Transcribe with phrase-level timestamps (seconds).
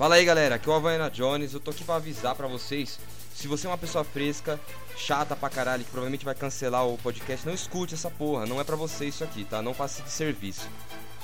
[0.00, 2.98] Fala aí galera, aqui é o Havaiana Jones, eu tô aqui pra avisar pra vocês.
[3.34, 4.58] Se você é uma pessoa fresca,
[4.96, 8.64] chata pra caralho, que provavelmente vai cancelar o podcast, não escute essa porra, não é
[8.64, 9.60] pra você isso aqui, tá?
[9.60, 10.66] Não passe de serviço.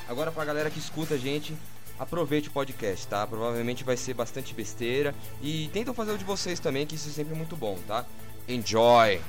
[0.06, 1.56] Agora pra galera que escuta a gente,
[1.98, 3.26] aproveite o podcast, tá?
[3.26, 7.12] Provavelmente vai ser bastante besteira e tentam fazer o de vocês também, que isso é
[7.12, 8.04] sempre muito bom, tá?
[8.46, 9.22] Enjoy!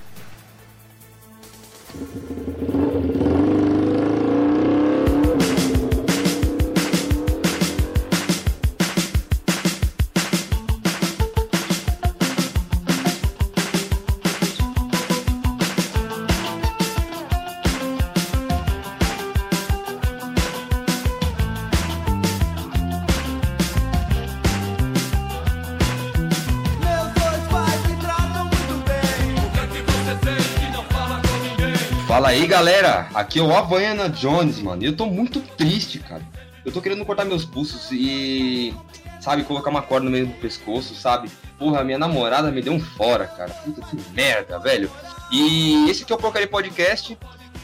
[32.57, 33.07] Galera.
[33.13, 34.81] Aqui é o Havaiana Jones, mano.
[34.81, 36.23] E eu tô muito triste, cara.
[36.65, 38.73] Eu tô querendo cortar meus pulsos e.
[39.21, 41.29] Sabe, colocar uma corda no meio do pescoço, sabe?
[41.59, 43.51] Porra, minha namorada me deu um fora, cara.
[43.51, 44.89] Puta que merda, velho.
[45.31, 47.17] E esse aqui é o Porcaria Podcast.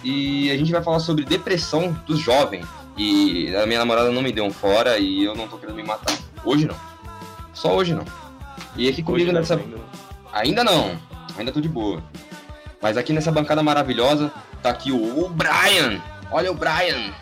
[0.03, 2.65] E a gente vai falar sobre depressão dos jovens.
[2.97, 5.83] E a minha namorada não me deu um fora e eu não tô querendo me
[5.83, 6.15] matar.
[6.43, 6.75] Hoje não.
[7.53, 8.05] Só hoje não.
[8.75, 9.55] E aqui comigo nessa.
[9.55, 9.83] ainda não.
[10.33, 10.99] Ainda não,
[11.37, 12.03] ainda tô de boa.
[12.81, 14.31] Mas aqui nessa bancada maravilhosa
[14.63, 16.01] tá aqui o, o Brian.
[16.31, 17.13] Olha o Brian.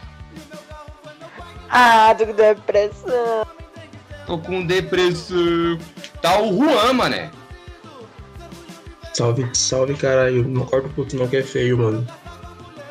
[1.69, 3.47] Ah, tô com depressão.
[4.27, 5.77] Tô com depressão.
[6.21, 7.31] Tá o Juan, mané.
[9.13, 10.47] Salve, salve, caralho.
[10.47, 12.07] Não corta o puto não que é feio, mano.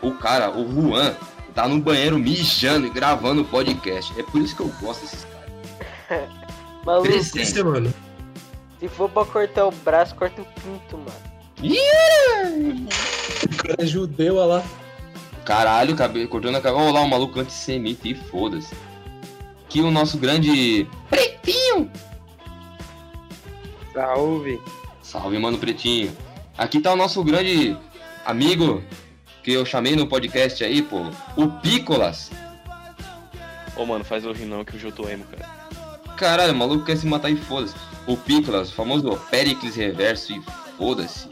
[0.03, 1.15] O cara, o Juan,
[1.55, 4.13] tá no banheiro mijando e gravando o podcast.
[4.19, 5.27] É por isso que eu gosto desses
[6.09, 6.29] caras.
[6.85, 7.09] Maluco.
[7.09, 7.93] Esse, mano.
[8.79, 11.31] se for pra cortar o braço, corta o pinto, mano.
[13.45, 14.65] O cara é judeu, olha lá.
[15.45, 16.83] Caralho, cabelo, cortando a cabeça.
[16.83, 18.75] Olha lá, o maluco antissemita e foda-se.
[19.65, 21.91] Aqui o nosso grande Pretinho.
[23.93, 24.61] Salve!
[25.03, 26.17] Salve, mano Pretinho.
[26.59, 27.77] Aqui tá o nosso grande
[28.25, 28.83] amigo
[29.43, 31.03] que eu chamei no podcast aí, pô.
[31.37, 32.31] O Picolas.
[33.77, 35.49] Ô, mano, faz rir não que hoje eu tô emo, cara.
[36.17, 37.75] Caralho, o maluco quer se matar e foda-se.
[38.07, 40.43] O Picolas, o famoso Pericles Reverso e
[40.77, 41.29] foda-se.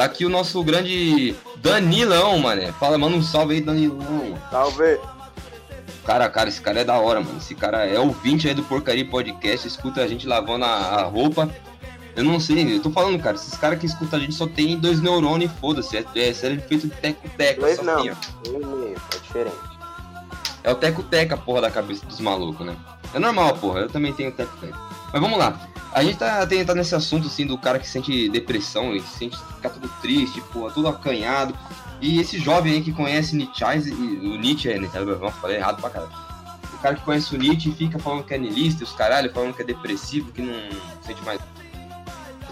[0.00, 2.72] Tá aqui o nosso grande Danilão, mané.
[2.72, 4.34] Fala, manda um salve aí, Danilão.
[4.50, 4.98] Salve!
[6.06, 7.36] Cara, cara, esse cara é da hora, mano.
[7.36, 11.50] Esse cara é ouvinte aí do Porcaria Podcast, escuta a gente lavando a, a roupa.
[12.16, 14.78] Eu não sei, eu tô falando, cara, esses caras que escutam a gente só tem
[14.78, 15.98] dois neurônios e foda-se.
[15.98, 17.60] É, é cérebro feito de teco-teco.
[17.60, 18.00] Dois não.
[18.08, 18.14] é
[19.22, 19.56] diferente.
[20.64, 22.74] É o teco-teca, porra, da cabeça dos malucos, né?
[23.12, 24.78] É normal, porra, eu também tenho teco-teca.
[25.12, 25.68] Mas vamos lá.
[25.92, 29.70] A gente tá tentando nesse assunto, assim, do cara que sente depressão e sente ficar
[29.70, 31.54] tudo triste, porra, tudo acanhado.
[32.00, 34.88] E esse jovem aí que conhece Nietzsche, o Nietzsche é, né?
[35.20, 36.12] Nossa, falei errado pra caralho.
[36.72, 39.62] O cara que conhece o Nietzsche fica falando que é niilista, os caralho, falando que
[39.62, 40.54] é depressivo, que não
[41.02, 41.40] sente mais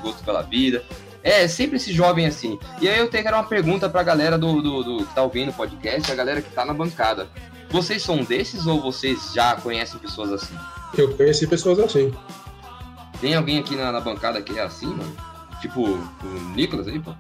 [0.02, 0.84] gosto pela vida.
[1.22, 2.58] É, sempre esse jovem assim.
[2.80, 5.22] E aí eu tenho que dar uma pergunta pra galera do, do, do que tá
[5.22, 7.28] ouvindo o podcast, a galera que tá na bancada.
[7.70, 10.54] Vocês são desses ou vocês já conhecem pessoas assim?
[10.96, 12.12] Eu conheci pessoas assim.
[13.20, 15.16] Tem alguém aqui na, na bancada que é assim, mano?
[15.60, 17.12] Tipo, o Nicolas aí, pô?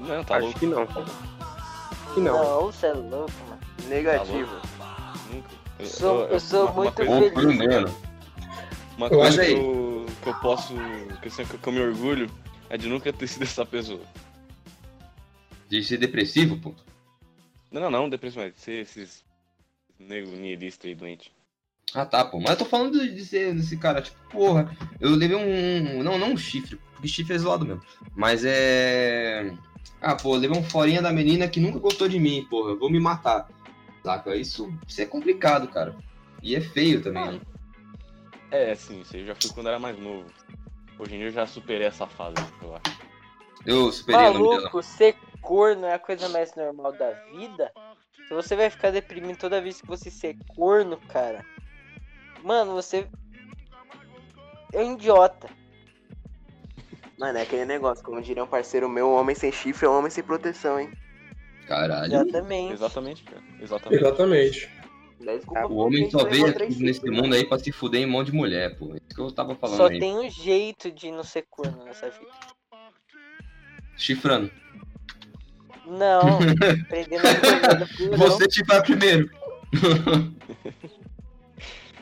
[0.00, 0.58] Não, tá Acho louco.
[0.60, 0.86] que não.
[0.86, 2.44] Que não.
[2.44, 3.60] Não, você é louco, mano.
[3.88, 4.54] Negativo.
[5.32, 5.48] Nunca.
[5.78, 7.32] Eu sou- eu sou uma- uma muito coisa- Ô, feliz.
[7.34, 7.94] primeiro.
[8.96, 9.52] Uma Eu coisa que aí.
[9.54, 10.74] eu, que eu posso.
[11.22, 12.30] Que eu, que eu me orgulho
[12.70, 14.00] é de nunca ter sido essa pessoa.
[15.68, 16.74] De ser depressivo, pô.
[17.70, 19.24] Não, não, não, depressão, é de ser esses
[19.98, 21.32] nego niilista aí doente.
[21.94, 22.38] Ah tá, pô.
[22.40, 26.02] Mas eu tô falando de ser desse cara, tipo, porra, eu levei um.
[26.02, 27.82] Não, não um chifre, porque chifre é zoado mesmo.
[28.14, 29.52] Mas é.
[30.00, 32.70] Ah, pô, eu levei um forinha da menina que nunca gostou de mim, porra.
[32.70, 33.48] Eu vou me matar.
[34.04, 34.36] Saca?
[34.36, 35.96] Isso, isso é complicado, cara.
[36.42, 37.40] E é feio também, né?
[38.50, 40.26] É, sim, isso aí eu já fui quando era mais novo.
[40.98, 42.98] Hoje em dia eu já superei essa fase, eu acho.
[43.64, 44.56] Eu superei o nome dela.
[44.58, 47.72] Maluco, ser corno é a coisa mais normal da vida.
[48.28, 51.44] Se você vai ficar deprimido toda vez que você ser corno, cara.
[52.42, 53.06] Mano, você.
[54.72, 55.48] É um idiota.
[57.18, 59.98] Mano, é aquele negócio, como diria um parceiro meu, um homem sem chifre é um
[59.98, 60.90] homem sem proteção, hein?
[61.66, 62.14] Caralho.
[62.14, 62.72] Exatamente.
[62.74, 63.42] Exatamente, cara.
[63.60, 64.02] Exatamente.
[64.02, 64.76] Exatamente.
[65.18, 68.76] Desculpa O homem só veio nesse mundo aí pra se fuder em mão de mulher,
[68.76, 68.94] pô.
[68.94, 69.98] Isso que eu tava falando Só aí.
[69.98, 72.30] tem um jeito de não ser corno nessa vida.
[73.96, 74.50] Chifrando.
[75.86, 76.38] Não,
[76.88, 78.16] prendendo a.
[78.16, 79.30] Você chifrar primeiro.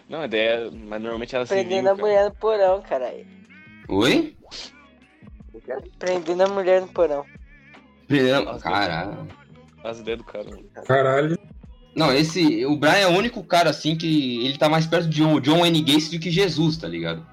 [0.08, 0.70] Não, a ideia.
[0.70, 3.26] Mas normalmente ela se Prendendo a mulher no porão, caralho.
[3.88, 4.36] Oi?
[5.98, 7.24] Prendendo a mulher no porão.
[8.44, 9.28] Nossa, Caralho.
[9.82, 10.44] As ideias do cara.
[10.86, 11.38] Caralho.
[11.94, 12.66] Não, esse.
[12.66, 15.60] O Brian é o único cara assim que ele tá mais perto de John, John
[15.60, 17.24] Wayne Gacy do que Jesus, tá ligado?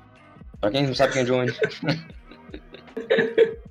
[0.59, 1.53] Pra quem não sabe quem é John Wayne.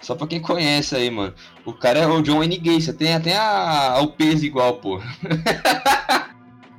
[0.00, 1.34] Só pra quem conhece aí, mano.
[1.64, 5.00] O cara é o John Wayne Gacy, tem até a, o peso igual, pô.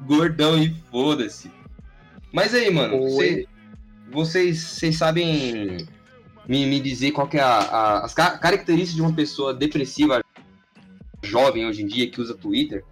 [0.05, 1.51] Gordão e foda-se.
[2.31, 3.47] Mas aí, mano, cê-
[4.11, 5.77] vocês, vocês sabem
[6.47, 10.23] me, me dizer qual que é a, a- as ca- características de uma pessoa depressiva
[11.23, 12.83] jovem hoje em dia que usa Twitter?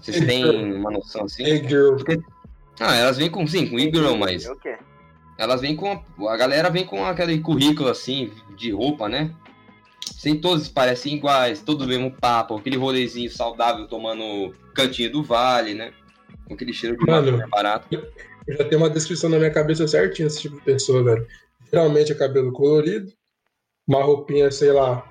[0.00, 1.44] Vocês têm uma noção assim?
[1.44, 1.96] Hey girl.
[2.80, 4.76] Ah, elas vêm com, sim, com e-girl, mas O quê?
[5.38, 5.92] elas vêm com.
[5.92, 9.30] A, a galera vem com aquele currículo assim, de roupa, né?
[10.04, 15.74] Sem todos parecem iguais, todos o mesmo papo, aquele rolezinho saudável tomando cantinho do vale,
[15.74, 15.92] né?
[16.46, 17.48] Com aquele cheiro de Mano.
[17.48, 17.88] barato.
[18.46, 21.26] Eu já tenho uma descrição na minha cabeça certinha desse tipo de pessoa, velho.
[21.70, 23.12] Geralmente é cabelo colorido,
[23.86, 25.08] uma roupinha, sei lá,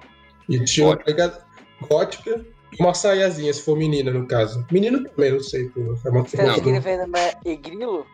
[0.50, 1.44] e tinha uma pegada
[1.88, 2.46] gótica
[2.78, 4.66] e uma saiazinha, se for menina, no caso.
[4.72, 5.80] Menino também, não sei, pô.
[6.06, 8.06] É uma Você tá escrevendo uma egrilo?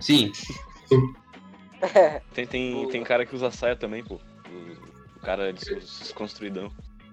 [0.00, 0.30] Sim,
[2.32, 4.14] Tem, tem, tem cara que usa saia também, pô.
[5.16, 6.70] O, cara é des- desconstruidão.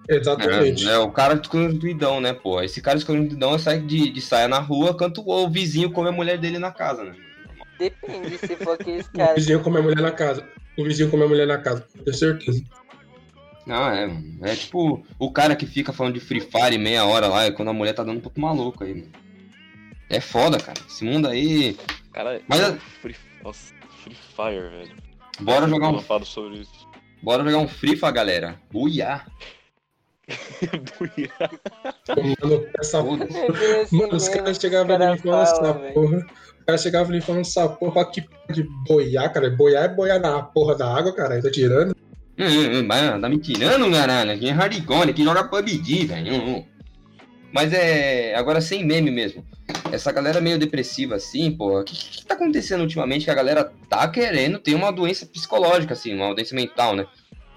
[0.10, 0.88] Exatamente.
[0.90, 2.62] é, é o cara escondidão, né, pô?
[2.62, 6.38] Esse cara escondidão sai de, de saia na rua, enquanto o vizinho come a mulher
[6.38, 7.16] dele na casa, né?
[7.78, 9.36] Depende, se for aqueles O caras.
[9.36, 10.46] vizinho come a mulher na casa.
[10.78, 12.62] O vizinho come a mulher na casa, tenho certeza.
[13.66, 14.40] Não, é, mano.
[14.42, 17.70] É tipo o cara que fica falando de Free Fire meia hora lá, e quando
[17.70, 19.12] a mulher tá dando um pouco maluco aí, mano.
[20.10, 20.80] É foda, cara.
[20.90, 21.78] Esse mundo aí.
[22.12, 23.74] Cara, Mas- é Free, nossa,
[24.04, 24.96] Free Fire, velho.
[25.42, 26.88] Bora jogar um, Eu falo sobre isso.
[27.22, 28.60] bora jogar um Free Fire, galera.
[28.72, 29.24] Buiá.
[32.42, 36.18] Mano, essa assim Mano, os caras chegavam ali caras e falavam essa porra.
[36.62, 39.50] O cara chegava ali e falando essa porra que de boiar, cara.
[39.50, 41.42] Boiar é boiar na porra da água, cara.
[41.42, 41.96] Tá tirando.
[42.38, 44.32] Hum, hum, hum, mas tá me tirando, caralho.
[44.32, 46.66] Aqui é hardcore, aqui joga PUBG, velho.
[47.52, 48.36] Mas é.
[48.36, 49.44] Agora sem meme mesmo.
[49.92, 51.80] Essa galera meio depressiva assim, pô.
[51.80, 55.94] O que, que tá acontecendo ultimamente que a galera tá querendo ter uma doença psicológica,
[55.94, 57.06] assim, uma doença mental, né?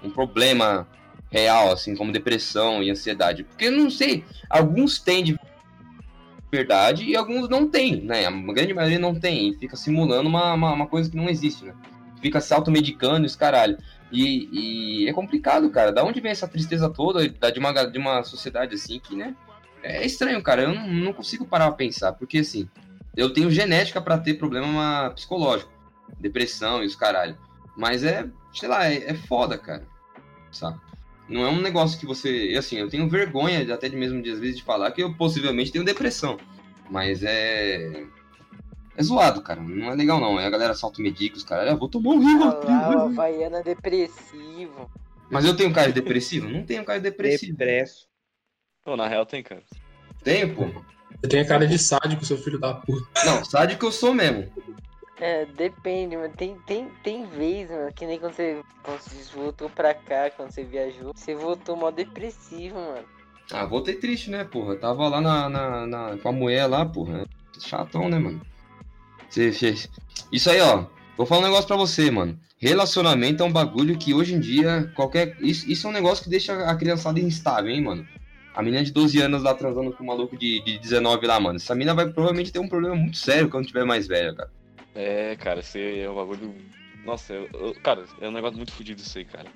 [0.03, 0.87] Um problema
[1.33, 3.43] real, assim, como depressão e ansiedade.
[3.43, 5.39] Porque não sei, alguns têm de
[6.51, 8.27] verdade e alguns não têm, né?
[8.27, 9.49] A grande maioria não tem.
[9.49, 11.73] E fica simulando uma, uma, uma coisa que não existe, né?
[12.21, 13.79] Fica se automedicando e os caralho.
[14.11, 14.47] E,
[15.05, 15.91] e é complicado, cara.
[15.91, 19.35] Da onde vem essa tristeza toda da- de uma, de uma sociedade assim que, né?
[19.81, 20.61] É estranho, cara.
[20.61, 22.13] Eu não, não consigo parar pra pensar.
[22.13, 22.69] Porque, assim,
[23.17, 25.71] eu tenho genética pra ter problema psicológico.
[26.19, 27.35] Depressão e os caralho.
[27.75, 29.83] Mas é, sei lá, é, é foda, cara.
[30.51, 30.79] Sabe?
[31.33, 32.51] Não é um negócio que você.
[32.51, 35.01] e, Assim, eu tenho vergonha de- até de mesmo de, às vezes de falar que
[35.01, 36.37] eu possivelmente tenho depressão.
[36.89, 38.05] Mas é.
[38.95, 39.59] É zoado, cara.
[39.59, 40.39] Não é legal, não.
[40.39, 41.71] É a galera salto medica, os caras.
[41.71, 42.99] Ah, vou tomar um Olha lá, o Rivotril.
[42.99, 44.91] Havaiana depressivo.
[45.31, 46.47] Mas eu tenho cara de depressivo?
[46.47, 47.57] Não tenho cara de depressivo.
[47.57, 48.07] Depresso.
[48.85, 49.63] Pô, na real tem, cara.
[50.23, 50.65] Tenho, pô.
[50.65, 53.07] Você tem a cara de sádico, seu filho da puta.
[53.25, 54.47] Não, sádico eu sou mesmo.
[55.23, 56.33] É, depende, mano.
[56.35, 60.51] Tem, tem, tem vez, mano, que nem quando você, quando você voltou pra cá, quando
[60.51, 63.05] você viajou, você voltou mó depressivo, mano.
[63.49, 64.75] Ah, voltei triste, né, porra?
[64.75, 67.25] Tava lá na, na, na- com a mulher lá, porra.
[67.57, 68.41] Chatão, né, mano?
[70.29, 70.87] Isso aí, ó.
[71.15, 72.37] Vou falar um negócio pra você, mano.
[72.57, 75.37] Relacionamento é um bagulho que hoje em dia, qualquer.
[75.39, 78.05] Isso, isso é um negócio que deixa a criançada instável, hein, mano?
[78.53, 81.55] A menina de 12 anos lá transando com o maluco de, de 19 lá, mano.
[81.55, 84.49] Essa mina vai provavelmente ter um problema muito sério quando tiver mais velha, cara.
[84.95, 86.53] É, cara, esse é um bagulho.
[87.03, 89.49] Nossa, eu, eu- cara, é um negócio muito fodido isso aí, cara.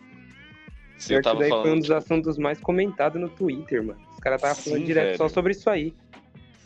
[1.08, 1.80] Pior eu que tava daí foi um falando.
[1.82, 4.00] dos assuntos mais comentados no Twitter, mano.
[4.14, 5.18] Os caras estavam falando Sim, direto velho.
[5.18, 5.94] só sobre isso aí.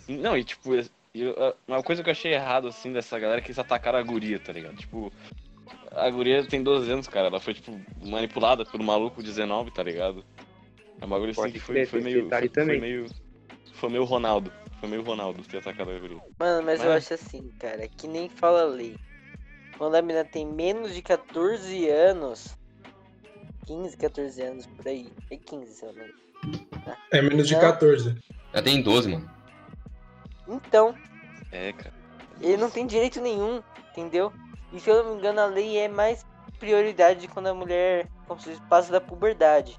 [0.08, 0.74] Não, e tipo,
[1.14, 4.04] eu- uma coisa que eu achei errado, assim, dessa galera é que eles atacaram a
[4.04, 4.78] guria, tá ligado?
[4.78, 5.12] Tipo,
[5.92, 7.28] a guria tem 12 anos, cara.
[7.28, 10.24] Ela foi, tipo, manipulada pelo maluco 19, tá ligado?
[11.02, 12.30] É um bagulho assim que foi, foi meio.
[12.30, 13.06] Foi, foi meio.
[13.74, 14.52] Foi meio Ronaldo.
[14.82, 16.20] Foi meio Ronaldo ter atacado a guria.
[16.40, 18.98] Mano, mas eu Mas- acho assim, cara, que nem fala a lei.
[19.78, 22.58] Quando a mina tem menos de 14 anos,
[23.66, 26.68] 15, 14 anos por aí, é 15, se eu não engano.
[27.12, 27.62] É menos de Não.
[27.62, 28.18] 14.
[28.54, 29.32] Já tem 12, mano.
[30.48, 30.96] Então,
[31.52, 31.94] É, cara.
[32.42, 33.62] ele não tem direito nenhum,
[33.92, 34.34] entendeu?
[34.74, 36.26] E se eu não me engano, a lei é mais
[36.60, 39.78] prioridade quando a mulher como se diz, passa da puberdade.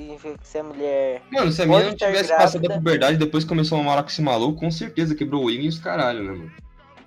[0.00, 1.22] Significa que se a mulher.
[1.30, 2.74] Mano, se a menina não tivesse passado da grávida.
[2.74, 5.68] puberdade e depois começou a namorar com esse maluco, com certeza quebrou o Wing e
[5.68, 6.52] os caralho, né, mano?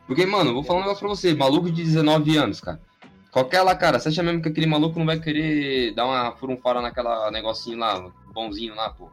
[0.05, 2.79] Porque, mano, eu vou falar um negócio pra você, maluco de 19 anos, cara.
[3.31, 6.81] Qualquer lá, cara, você acha mesmo que aquele maluco não vai querer dar uma furunfara
[6.81, 9.09] naquela negocinho lá, bonzinho lá, pô?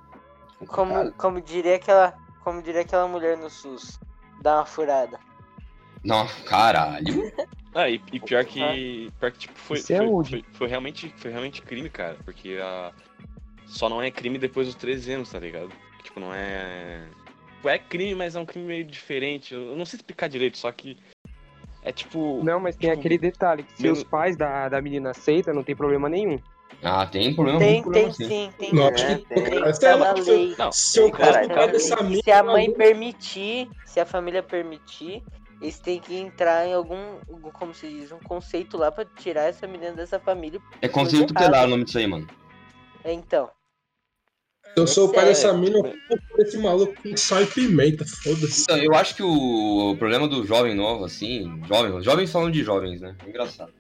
[0.67, 2.15] Como, Cara, como diria aquela.
[2.45, 3.99] Como diria aquela mulher no SUS.
[4.43, 5.19] Dá uma furada.
[6.05, 7.33] Não, caralho.
[7.75, 9.11] Ah, e, e pior que.
[9.19, 12.17] Pior que, tipo, foi, é foi, foi, foi realmente, foi realmente crime, cara.
[12.25, 12.93] Porque a.
[13.71, 15.71] Só não é crime depois dos 13 anos, tá ligado?
[16.03, 17.07] Tipo, não é.
[17.55, 19.55] tipo, é crime, mas é um crime meio diferente.
[19.55, 20.99] Eu não sei explicar direito, só que
[21.83, 22.43] é tipo.
[22.43, 25.55] Não, mas tem Tipo, aquele detalhe, que se menos- os pais da, da menina aceitam,
[25.55, 26.39] não tem problema nenhum.
[26.83, 28.27] Ah, tem problema, Tem, tem sim.
[28.27, 28.95] sim, tem Não, sim.
[28.95, 29.61] acho que Tem, tem.
[30.59, 32.03] Não, Se cara, lei.
[32.09, 35.23] mina, Se a mãe permitir, se a família permitir,
[35.61, 37.19] eles têm que entrar em algum,
[37.53, 40.61] como se diz, um conceito lá pra tirar essa menina dessa família.
[40.81, 42.27] É Foi tutelar o nome disso aí, mano.
[43.05, 43.51] Então,
[44.77, 48.05] eu sou o pai dessa mina, eu vou por esse maluco com sal e pimenta,
[48.07, 48.63] foda-se.
[48.63, 52.63] Então, eu acho que o, o problema do jovem novo, assim, jovem, jovens falando de
[52.63, 53.15] jovens, né?
[53.25, 53.73] É engraçado.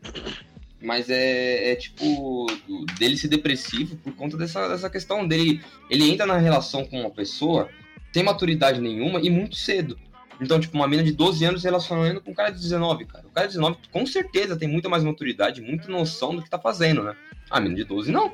[0.82, 5.60] Mas é, é tipo, do- dele ser depressivo por conta dessa, dessa questão dele.
[5.90, 7.68] Ele entra na relação com uma pessoa
[8.12, 9.98] sem maturidade nenhuma e muito cedo.
[10.40, 13.26] Então, tipo, uma menina de 12 anos se relacionando com um cara de 19, cara.
[13.26, 16.58] O cara de 19 com certeza tem muita mais maturidade, muita noção do que tá
[16.58, 17.14] fazendo, né?
[17.50, 18.32] A menina de 12 não.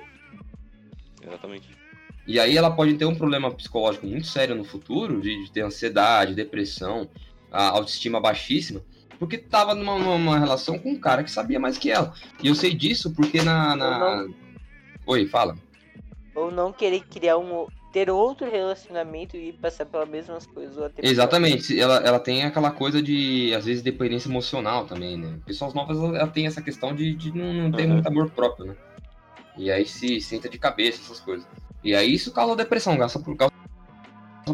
[1.27, 1.69] Exatamente.
[2.27, 5.63] E aí ela pode ter um problema psicológico muito sério no futuro, de, de ter
[5.63, 7.09] ansiedade, depressão,
[7.51, 8.83] a autoestima baixíssima,
[9.19, 12.13] porque tava numa, numa relação com um cara que sabia mais que ela.
[12.43, 13.77] E eu sei disso porque na.
[13.77, 14.27] na...
[15.07, 15.57] Oi, fala.
[16.35, 20.93] ou não querer criar um, ter outro relacionamento e passar pelas mesmas coisas.
[21.03, 25.39] Exatamente, ela, ela tem aquela coisa de, às vezes, dependência emocional também, né?
[25.47, 27.95] Pessoas novas, ela, ela tem essa questão de, de não, não ter Uhum.
[27.95, 28.77] muito amor próprio, né?
[29.57, 31.47] E aí se senta de cabeça, essas coisas.
[31.87, 33.53] E aí isso causa depressão, causa, causa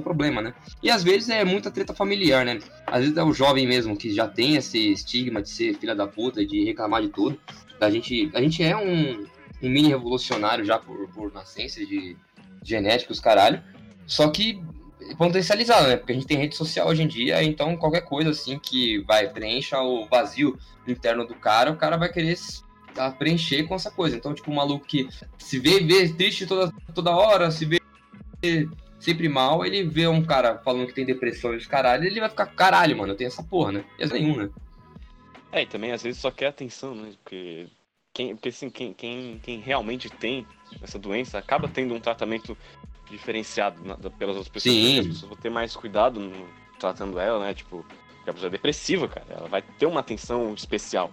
[0.03, 0.53] problema, né?
[0.83, 2.59] E às vezes é muita treta familiar, né?
[2.87, 6.07] Às vezes é o jovem mesmo que já tem esse estigma de ser filha da
[6.07, 7.41] puta, de reclamar de tudo.
[7.81, 9.27] A gente, a gente é um,
[9.63, 12.19] um mini revolucionário já por, por nascença de
[12.63, 13.63] genéticos, caralho.
[14.07, 14.63] Só que
[15.17, 15.97] potencializado, né?
[15.97, 19.27] Porque a gente tem rede social hoje em dia, então qualquer coisa assim que vai
[19.27, 22.37] preencha o vazio interno do cara, o cara vai querer
[22.97, 24.17] ah, preencher com essa coisa.
[24.17, 25.09] Então, tipo, um maluco que
[25.39, 27.81] se vê, vê triste toda, toda hora, se vê
[28.99, 32.29] sempre mal, ele vê um cara falando que tem depressão e os caralho, ele vai
[32.29, 33.85] ficar, caralho, mano, eu tenho essa porra, né?
[33.99, 34.51] E às vezes nenhum, né?
[35.51, 37.13] É, e também às vezes só quer atenção, né?
[37.23, 37.67] Porque,
[38.15, 40.47] quem, porque assim, quem, quem, quem realmente tem
[40.81, 42.57] essa doença acaba tendo um tratamento
[43.11, 44.75] diferenciado na- pelas outras pessoas.
[44.75, 44.95] Sim.
[44.95, 47.55] porque As pessoas vão ter mais cuidado no, tratando ela, né?
[47.55, 47.85] Tipo,
[48.27, 49.27] a pessoa é depressiva, cara.
[49.29, 51.11] Ela vai ter uma atenção especial.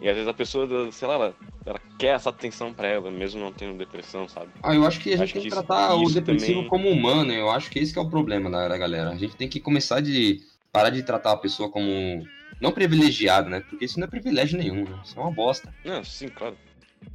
[0.00, 1.34] E às vezes a pessoa, sei lá, ela,
[1.66, 4.48] ela quer essa atenção pra ela, mesmo não tendo depressão, sabe?
[4.62, 6.52] Ah, eu acho que a gente Acho tem que que isso- tratar o isso depressivo
[6.54, 9.10] também- como humano, eu acho que esse que é o problema da, da galera.
[9.10, 10.40] A gente tem que começar de
[10.72, 12.24] parar de tratar a pessoa como
[12.60, 13.60] não privilegiado, né?
[13.68, 15.00] Porque isso não é privilégio nenhum, né?
[15.04, 15.72] Isso é uma bosta.
[15.84, 16.56] Não, sim, claro.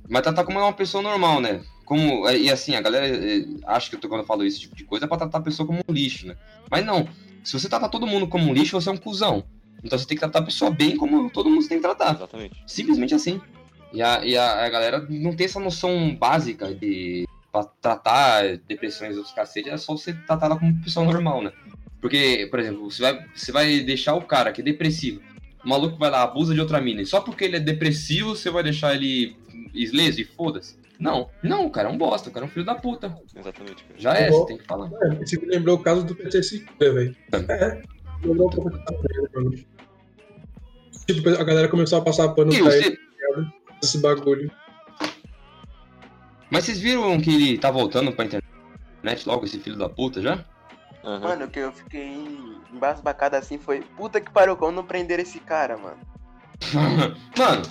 [0.09, 1.61] Mas tratar como uma pessoa normal, né?
[1.85, 4.75] Como, e assim, a galera eh, acha que eu tô, quando eu falo esse tipo
[4.75, 6.35] de coisa é pra tratar a pessoa como um lixo, né?
[6.69, 7.07] Mas não.
[7.43, 9.43] Se você tratar todo mundo como um lixo, você é um cuzão.
[9.83, 12.15] Então você tem que tratar a pessoa bem como todo mundo tem que tratar.
[12.15, 12.63] Exatamente.
[12.65, 13.41] Simplesmente assim.
[13.91, 19.15] E a, e a, a galera não tem essa noção básica de pra tratar depressões
[19.15, 21.53] outros cacete, é só você tratar ela como pessoa normal, né?
[22.01, 25.21] Porque, por exemplo, você vai, você vai deixar o cara que é depressivo,
[25.63, 28.49] o maluco vai lá, abusa de outra mina, e só porque ele é depressivo, você
[28.49, 29.37] vai deixar ele
[29.71, 30.75] ileso e foda-se?
[30.99, 33.15] Não, não, o cara é um bosta, o cara é um filho da puta.
[33.35, 33.99] Exatamente, cara.
[33.99, 34.89] Já é, você tem que falar.
[35.03, 37.15] É, Isso me lembrou o caso do PTC, velho.
[37.49, 37.81] É,
[38.23, 39.72] lembrou dessa merda, mano.
[41.07, 42.97] Tipo, a galera começou a passar pano pra você- ele,
[43.81, 44.49] esse bagulho.
[46.49, 50.45] Mas vocês viram que ele tá voltando pra internet logo, esse filho da puta, já?
[51.03, 51.19] Aham.
[51.19, 52.15] Mano, o que eu fiquei
[52.71, 53.81] embasbacado assim foi.
[53.97, 55.97] Puta que pariu, como não prenderam esse cara, mano?
[57.37, 57.63] Mano.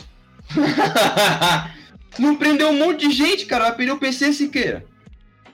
[2.19, 3.65] não prendeu um monte de gente, cara.
[3.65, 4.85] Vai perder o PC Siqueira.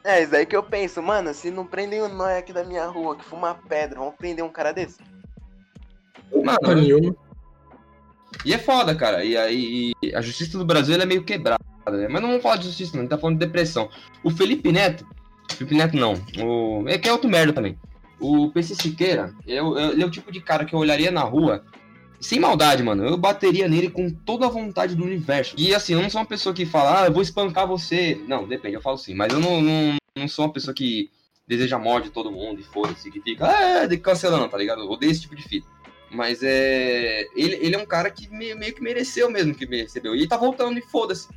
[0.03, 2.87] É, isso aí que eu penso, mano, se não prendem o nóia aqui da minha
[2.87, 4.99] rua que fuma pedra, vão prender um cara desse?
[6.33, 7.15] Mano, nenhuma.
[8.45, 9.25] E é foda, cara.
[9.25, 12.09] E aí, a justiça do Brasil é meio quebrada, né?
[12.09, 13.01] Mas não vamos falar de justiça, não.
[13.01, 13.89] A gente tá falando de depressão.
[14.23, 15.07] O Felipe Neto.
[15.51, 16.15] Felipe Neto não.
[16.43, 16.85] O...
[16.89, 17.77] É que é outro merda também.
[18.21, 21.65] O PC Siqueira, ele é o- é tipo de cara que eu olharia na rua.
[22.21, 23.05] Sem maldade, mano.
[23.07, 25.55] Eu bateria nele com toda a vontade do universo.
[25.57, 28.21] E assim, eu não sou uma pessoa que fala, ah, eu vou espancar você.
[28.27, 29.15] Não, depende, eu falo sim.
[29.15, 31.11] Mas eu não, não, não sou uma pessoa que
[31.47, 34.81] deseja morte de todo mundo e foda-se, que fica, ah, de- cancelando, tá ligado?
[34.83, 35.67] Eu odeio esse tipo de fita.
[36.11, 37.27] Mas é.
[37.37, 40.15] Ele, ele é um cara que me- meio que mereceu mesmo que me recebeu.
[40.15, 41.29] E ele tá voltando e foda-se.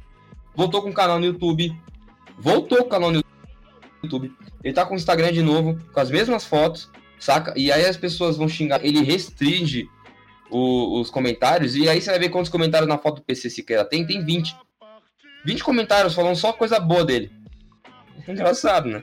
[0.56, 1.76] Voltou com o canal no YouTube.
[2.38, 3.24] Voltou com o canal no
[4.04, 4.34] YouTube.
[4.64, 7.54] Ele tá com o Instagram de novo, com as mesmas fotos, saca?
[7.58, 8.84] E aí as pessoas vão xingar.
[8.86, 9.90] Ele restringe
[10.50, 11.76] o- os comentários.
[11.76, 14.06] E aí você vai ver quantos comentários na foto do PC Siqueira tem.
[14.08, 14.56] Tem 20.
[15.46, 17.32] 20 comentários falando só coisa boa dele.
[18.28, 19.02] Engraçado, né?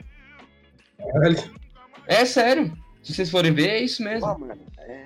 [2.07, 2.73] É sério.
[3.03, 4.21] Se vocês forem ver, é isso mesmo.
[4.27, 5.05] Pô, mano, é.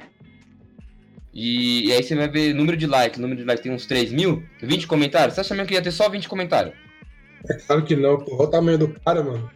[1.34, 3.20] E, e aí você vai ver número de like.
[3.20, 4.44] Número de like tem uns 3 mil.
[4.62, 5.34] 20 comentários.
[5.36, 6.76] Você acha mesmo que ia ter só 20 comentários?
[7.50, 8.36] É claro que não, pô.
[8.36, 9.50] Olha o tamanho do cara, mano.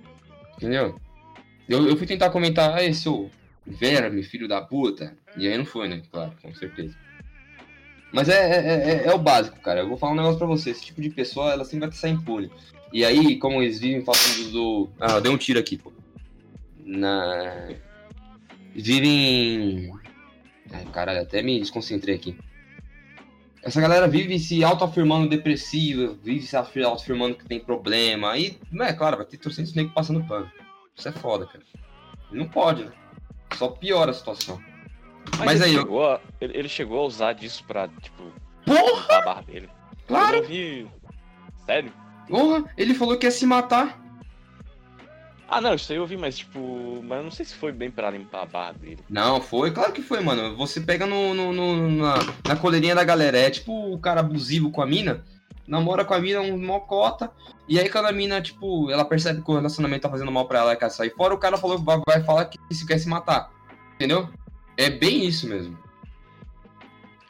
[0.57, 0.99] Entendeu?
[1.69, 3.29] Eu, eu fui tentar comentar, ah, seu
[3.65, 5.13] verme, filho da puta.
[5.37, 6.01] E aí não foi, né?
[6.11, 6.95] Claro, com certeza.
[8.11, 9.81] Mas é, é, é- é o básico, cara.
[9.81, 10.71] Eu vou falar um negócio pra você.
[10.71, 12.49] Esse tipo de pessoa, ela sempre vai sair impune.
[12.91, 14.89] E aí, como eles vivem falando do.
[14.99, 15.91] Ah, deu um tiro aqui, pô.
[16.85, 17.67] Na.
[18.73, 19.91] Vivem.
[20.71, 22.37] Ai, caralho, até me desconcentrei aqui.
[23.63, 28.31] Essa galera vive se autoafirmando depressiva, vive se afi- autoafirmando que tem problema.
[28.31, 30.49] Aí, é claro, vai ter 300 negros passando pano.
[30.95, 31.63] Isso é foda, cara.
[32.31, 32.91] Não pode, né?
[33.55, 34.61] Só piora a situação.
[35.39, 38.31] Mas ele aí, eu- chegou a, ele, chegou a usar disso pra, tipo,
[38.65, 39.17] Porra!
[39.17, 39.69] a barra dele.
[40.07, 40.37] Claro!
[40.37, 40.87] Eu vi.
[41.65, 41.91] Sério?
[42.29, 42.63] Porra!
[42.77, 44.01] Ele falou que ia se matar.
[45.49, 47.01] Ah, não, isso aí eu vi, mas tipo.
[47.03, 48.99] Mas eu não sei se foi bem pra limpar a barra dele.
[49.09, 50.55] Não, foi, claro que foi, mano.
[50.57, 52.15] Você pega no, no- no- na,
[52.47, 53.37] na coleirinha da galera.
[53.37, 55.23] É tipo o cara abusivo com a mina.
[55.65, 57.31] Namora com a mina um mocota.
[57.67, 60.59] E aí, quando a mina, tipo, ela percebe que o relacionamento tá fazendo mal pra
[60.59, 63.07] ela e quer sair fora, o cara falou, vai, vai falar que se quer se
[63.09, 63.49] matar.
[63.95, 64.29] Entendeu?
[64.77, 65.77] É bem isso mesmo.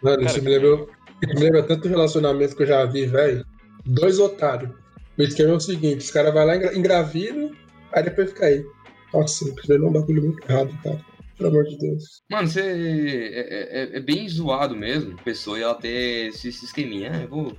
[0.01, 0.85] Mano, isso me lembra,
[1.23, 3.45] isso me lembra tanto relacionamento que eu já vi, velho.
[3.85, 4.71] Dois otários.
[5.17, 7.51] O esquema é o seguinte: os caras vão lá, engra- engravidam,
[7.97, 8.65] aí depois fica aí.
[9.13, 10.99] Nossa, isso um bagulho muito errado, cara.
[11.37, 12.21] Pelo amor de Deus.
[12.29, 12.61] Mano, você.
[12.61, 17.11] É, é- é bem zoado mesmo, a pessoa e ela ter esse, esse esqueminha.
[17.13, 17.57] Ah, eu vou,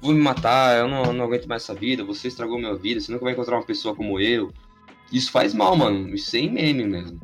[0.00, 3.12] vou me matar, eu não, não aguento mais essa vida, você estragou minha vida, você
[3.12, 4.50] nunca vai encontrar uma pessoa como eu.
[5.12, 6.14] Isso faz mal, mano.
[6.14, 7.20] Isso sem meme mesmo.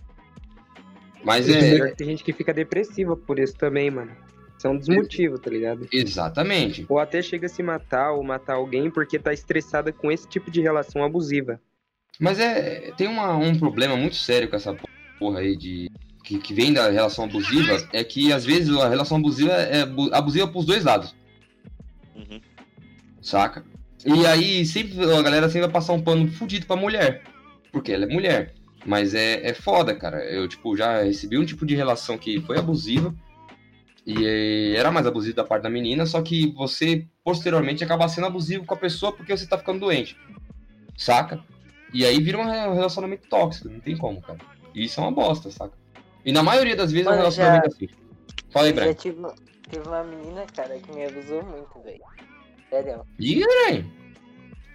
[1.24, 1.90] Mas é.
[1.92, 4.12] tem gente que fica depressiva por isso também, mano.
[4.56, 5.88] Isso é um dos motivos, tá ligado?
[5.90, 6.84] Exatamente.
[6.88, 10.50] Ou até chega a se matar ou matar alguém porque tá estressada com esse tipo
[10.50, 11.60] de relação abusiva.
[12.20, 12.92] Mas é.
[12.96, 14.76] Tem uma- um problema muito sério com essa
[15.18, 15.90] porra aí de.
[16.22, 20.08] Que, que vem da relação abusiva, é que às vezes a relação abusiva é abu-
[20.14, 21.14] abusiva pros dois lados.
[22.16, 22.40] Uhum.
[23.20, 23.64] saca?
[24.06, 27.22] E aí sempre a galera sempre vai passar um pano fudido pra mulher,
[27.72, 28.54] porque ela é mulher.
[28.86, 30.22] Mas é, é foda, cara.
[30.24, 33.14] Eu, tipo, já recebi um tipo de relação que foi abusiva.
[34.06, 38.26] E eh, era mais abusivo da parte da menina, só que você, posteriormente, acaba sendo
[38.26, 40.14] abusivo com a pessoa porque você tá ficando doente.
[40.96, 41.42] Saca?
[41.94, 44.38] E aí vira um re- relacionamento tóxico, não tem como, cara.
[44.74, 45.72] E isso é uma bosta, saca?
[46.24, 47.88] E na maioria das vezes é um relacionamento assim.
[48.50, 48.94] Fala aí, Eu já Brian.
[48.94, 49.34] tive, uma-
[49.70, 52.02] teve uma menina, cara, que me abusou muito, velho.
[52.68, 53.06] Sério.
[53.20, 53.84] Ih, Brian.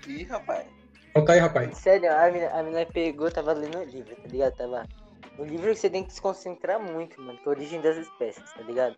[0.08, 0.65] Ih, rapaz.
[1.13, 1.77] Conta aí, rapaz.
[1.77, 4.55] Sério, a menina, a menina pegou, tava lendo o livro, tá ligado?
[4.55, 4.88] Tava.
[5.38, 7.97] O livro que você tem que se concentrar muito, mano, que é a origem das
[7.97, 8.95] espécies, tá ligado?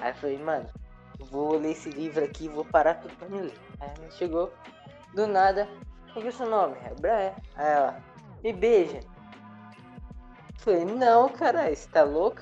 [0.00, 0.68] Aí eu falei, mano,
[1.30, 3.54] vou ler esse livro aqui e vou parar tudo pra me ler.
[3.80, 4.52] Aí ela chegou,
[5.14, 5.68] do nada,
[6.16, 6.76] qual que é o seu nome?
[6.82, 7.34] É Brian.
[7.56, 8.02] Aí ela,
[8.42, 8.96] me beija.
[8.96, 9.02] Eu
[10.56, 12.40] falei, não, caralho, você tá louco?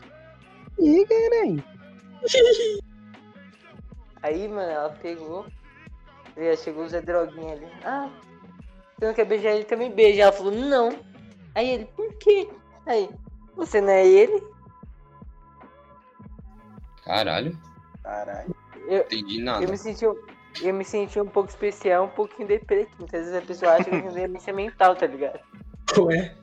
[0.78, 1.64] Ih, caralho.
[4.22, 5.46] Aí, mano, ela pegou.
[6.36, 7.66] Já chegou o Zé Droguinha ali.
[7.84, 8.08] Ah,
[8.96, 10.22] você não quer beijar ele também beija.
[10.22, 10.90] Ela falou, não.
[11.56, 12.48] Aí ele, por quê?
[12.86, 13.10] Aí,
[13.56, 14.40] você não é ele?
[17.04, 17.58] Caralho,
[18.02, 18.54] Caralho.
[18.88, 19.64] entendi nada.
[19.64, 20.06] Eu me senti,
[20.62, 22.86] eu me senti um pouco especial, um pouquinho deprê.
[22.86, 25.40] que Muitas vezes a pessoa acha que eu tenho demência mental, tá ligado?
[25.98, 26.34] Ué,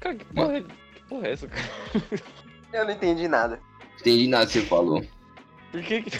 [0.00, 1.64] Cara, que porra, é- que porra é essa, cara?
[2.72, 3.60] Eu não entendi nada.
[4.00, 5.04] Entendi nada que você falou.
[5.72, 6.18] Por que que.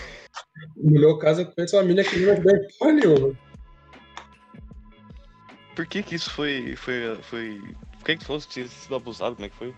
[0.77, 3.35] no meu caso, eu conheço uma mina que não vai porra nenhuma.
[5.75, 6.75] Por que que isso foi.
[6.77, 7.17] Foi.
[7.23, 7.61] foi...
[7.99, 9.35] Por que que tu falou que tinha sido abusado?
[9.35, 9.75] Como é que foi?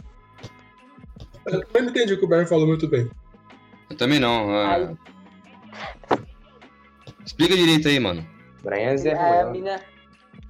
[1.46, 3.10] Eu também não entendi o que o Brian falou muito bem.
[3.90, 4.50] Eu também não.
[4.50, 4.94] ah.
[7.28, 8.26] Explica direito aí, mano.
[8.62, 9.80] Brian é Zé aí a mina.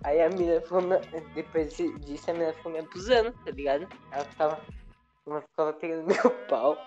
[0.04, 0.96] Aí a mina ficou me,
[1.34, 3.88] Depois de- disso a mina ficou me abusando, tá ligado?
[4.12, 4.60] Ela ficava.
[5.26, 6.78] Ela ficava pegando meu pau.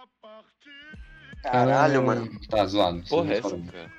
[1.43, 2.29] Caralho, mano.
[2.49, 3.03] Tá zoado.
[3.09, 3.91] Porra, é essa, cara?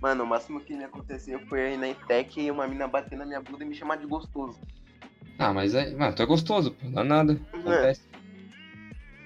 [0.00, 3.26] Mano, o máximo que me aconteceu foi aí na Intec e uma mina bater na
[3.26, 4.60] minha bunda e me chamar de gostoso.
[5.40, 5.90] Ah, mas é.
[5.96, 6.84] Mano, tu é gostoso, pô.
[6.84, 7.40] Não dá nada.
[7.52, 8.02] Acontece.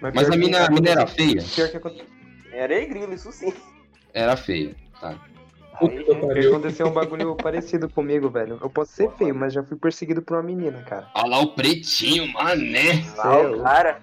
[0.01, 1.43] Mas pior a mina, a mina era feia?
[1.55, 2.05] Pior que aconte-
[2.53, 3.53] Era grilo, isso sim.
[4.15, 4.75] Era feia.
[4.99, 5.15] Tá.
[5.81, 8.59] Aí, que aconteceu um bagulho parecido comigo, velho.
[8.61, 11.09] Eu posso ser feio, mas já fui perseguido por uma menina, cara.
[11.15, 13.05] Olha lá o pretinho, mané.
[13.17, 14.01] lá o cara.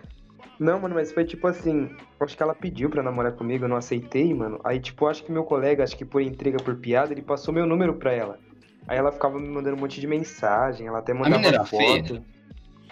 [0.59, 1.89] Não, mano, mas foi tipo assim.
[2.19, 4.59] Acho que ela pediu pra namorar comigo, eu não aceitei, mano.
[4.63, 7.65] Aí, tipo, acho que meu colega, acho que por intriga, por piada, ele passou meu
[7.65, 8.39] número pra ela.
[8.87, 11.77] Aí ela ficava me mandando um monte de mensagem, ela até mandava mina era foto.
[11.77, 12.23] feia?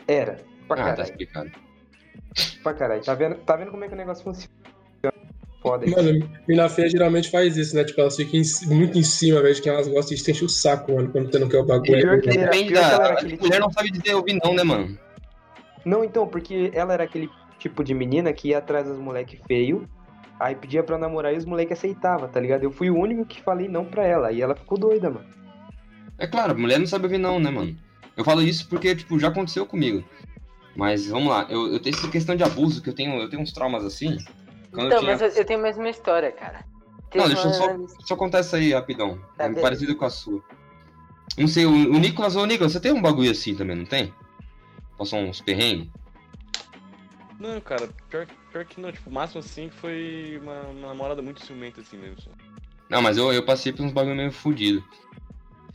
[0.08, 0.38] Era.
[0.68, 1.52] Pra Ah, tá caralho, explicado.
[2.64, 3.02] pra caralho.
[3.04, 4.54] Tá vendo, tá vendo como é que o negócio funciona?
[5.62, 5.96] Foda isso.
[5.96, 7.84] Mano, mina feia geralmente faz isso, né?
[7.84, 10.44] Tipo, elas ficam em muito em cima, velho, de quem elas gostam e isso enche
[10.46, 12.22] o saco, mano, quando você não quer o bagulho.
[12.22, 12.96] Que- Depende que ela da.
[12.96, 14.98] era A aquele mulher tipo- não sabe dizer ouvir não, né, mano?
[15.86, 19.88] Não, então, porque ela era aquele tipo de menina que ia atrás dos moleque feio,
[20.40, 22.64] aí pedia pra namorar e os moleque aceitava, tá ligado?
[22.64, 25.26] Eu fui o único que falei não pra ela, e ela ficou doida, mano.
[26.18, 27.76] É claro, mulher não sabe ouvir não, né, mano?
[28.18, 30.04] Eu falo isso porque, tipo, já aconteceu comigo.
[30.76, 33.42] Mas vamos lá, eu, eu tenho essa questão de abuso, que eu tenho, eu tenho
[33.42, 34.18] uns traumas assim.
[34.72, 35.12] Quando Então, eu tinha...
[35.12, 36.66] mas eu, eu tenho a mesma história, cara.
[37.14, 39.20] Não, Teve deixa eu só, só contar essa aí rapidão.
[39.38, 40.42] Tá, é parecido com a sua.
[41.38, 44.14] Não sei, o, o Nicolas, ô Nicolas, você tem um bagulho assim também, não tem?
[44.98, 45.90] Passou uns perrengues?
[47.40, 48.92] Não, cara, pior, pior que não.
[48.92, 52.22] Tipo, o máximo assim foi uma, uma namorada muito ciumenta assim mesmo.
[52.22, 52.30] só.
[52.90, 54.84] Não, mas eu, eu passei por uns bagulho meio fudido.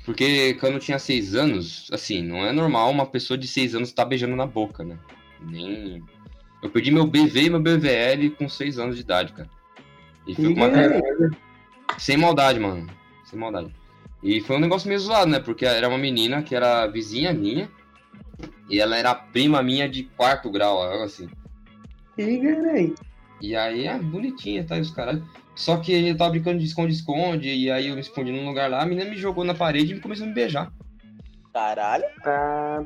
[0.04, 3.88] Porque quando eu tinha seis anos, assim, não é normal uma pessoa de seis anos
[3.88, 4.96] estar beijando na boca, né?
[5.40, 6.04] Nem.
[6.66, 9.48] Eu perdi meu BV e meu BVL com seis anos de idade, cara.
[10.26, 11.00] E foi com uma cara.
[11.96, 12.88] Sem maldade, mano.
[13.24, 13.72] Sem maldade.
[14.20, 15.38] E foi um negócio meio zoado, né?
[15.38, 17.70] Porque era uma menina que era vizinha minha.
[18.68, 21.28] E ela era prima minha de quarto grau, algo assim.
[22.18, 22.94] Ih, caralho.
[23.40, 24.76] E aí é bonitinha, tá?
[24.76, 25.22] E os caras.
[25.54, 28.82] Só que eu tava brincando de esconde-esconde, e aí eu me escondi num lugar lá,
[28.82, 30.72] a menina me jogou na parede e começou a me beijar.
[31.54, 32.04] Caralho.
[32.24, 32.82] Ah,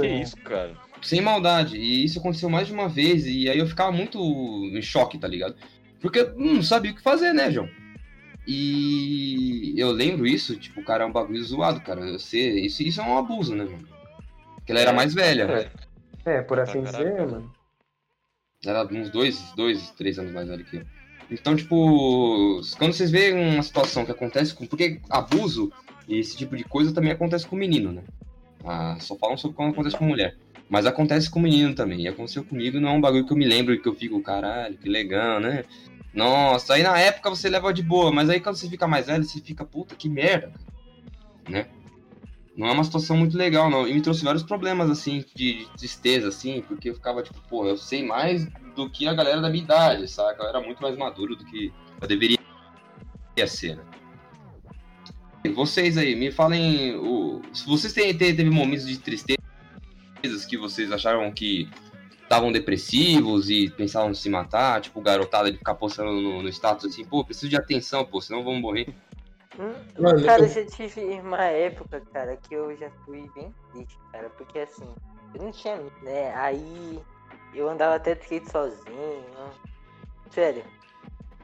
[0.00, 0.72] Que isso, cara?
[1.02, 1.76] Sem maldade.
[1.76, 5.26] E isso aconteceu mais de uma vez, e aí eu ficava muito em choque, tá
[5.26, 5.54] ligado?
[6.00, 7.68] Porque eu não sabia o que fazer, né, João?
[8.46, 12.18] E eu lembro isso, tipo, cara, é um bagulho zoado, cara.
[12.18, 13.88] Sei, isso, isso é um abuso, né, mano?
[14.56, 15.42] Porque ela era É, mais velha.
[15.44, 15.70] é.
[16.24, 17.52] É, por assim Pra caralho, dizer, mano.
[18.64, 20.82] Era uns dois, dois, três anos mais velho que eu.
[21.30, 24.66] Então, tipo, quando vocês veem uma situação que acontece com.
[24.66, 25.72] Porque abuso
[26.08, 28.02] e esse tipo de coisa também acontece com menino, né?
[28.64, 30.36] Ah, só falam sobre quando acontece com mulher.
[30.70, 32.02] Mas acontece com menino também.
[32.02, 34.78] E aconteceu comigo, não é um bagulho que eu me lembro que eu fico, caralho,
[34.78, 35.64] que legal, né?
[36.14, 39.24] Nossa, aí na época você leva de boa, mas aí quando você fica mais velho,
[39.24, 40.52] você fica, puta, que merda,
[41.48, 41.66] né?
[42.56, 43.86] Não é uma situação muito legal, não.
[43.86, 47.66] E me trouxe vários problemas, assim, de, de tristeza, assim, porque eu ficava, tipo, pô,
[47.66, 50.42] eu sei mais do que a galera da minha idade, saca?
[50.42, 52.38] Eu era muito mais maduro do que eu deveria
[53.46, 53.84] ser, né?
[55.54, 57.40] Vocês aí, me falem, o...
[57.52, 58.98] se vocês têm, teve, momentos de
[60.20, 61.68] tristezas que vocês acharam que
[62.22, 66.92] estavam depressivos e pensavam em se matar, tipo, garotada de ficar postando no, no status
[66.92, 68.88] assim, pô, preciso de atenção, pô, senão vamos morrer.
[69.58, 73.52] Hum, Mano, cara, eu- eu já tive uma época, cara, que eu já fui bem
[73.72, 74.88] triste, cara, porque assim,
[75.34, 76.32] eu não tinha né?
[76.36, 77.00] Aí
[77.52, 79.24] eu andava até de skate sozinho.
[80.30, 80.62] Sério.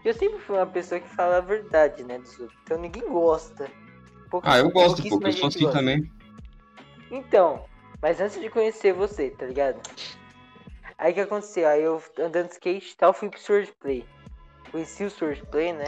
[0.05, 2.57] Eu sempre fui uma pessoa que fala a verdade, né, dos outros.
[2.63, 3.69] Então ninguém gosta.
[4.31, 5.79] Pouca- Ah, eu gosto, pô, eu sou assim gosta.
[5.79, 6.09] também.
[7.11, 7.65] Então,
[8.03, 9.81] mas antes de conhecer você, tá ligado?
[10.99, 11.69] Aí o que aconteceu?
[11.69, 14.05] Aí eu andando de skate e tal, fui pro Swordplay.
[14.71, 15.85] Conheci o Swordplay, né?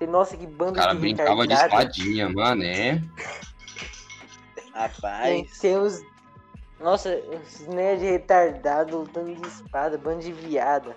[0.00, 1.90] E, nossa, que O banda cara de brincava de retardado.
[1.90, 3.00] espadinha, mano, é.
[4.72, 5.58] Rapaz.
[5.58, 6.00] tem os.
[6.78, 10.94] Nossa, os nerds retardados lutando de espada, bando de viada.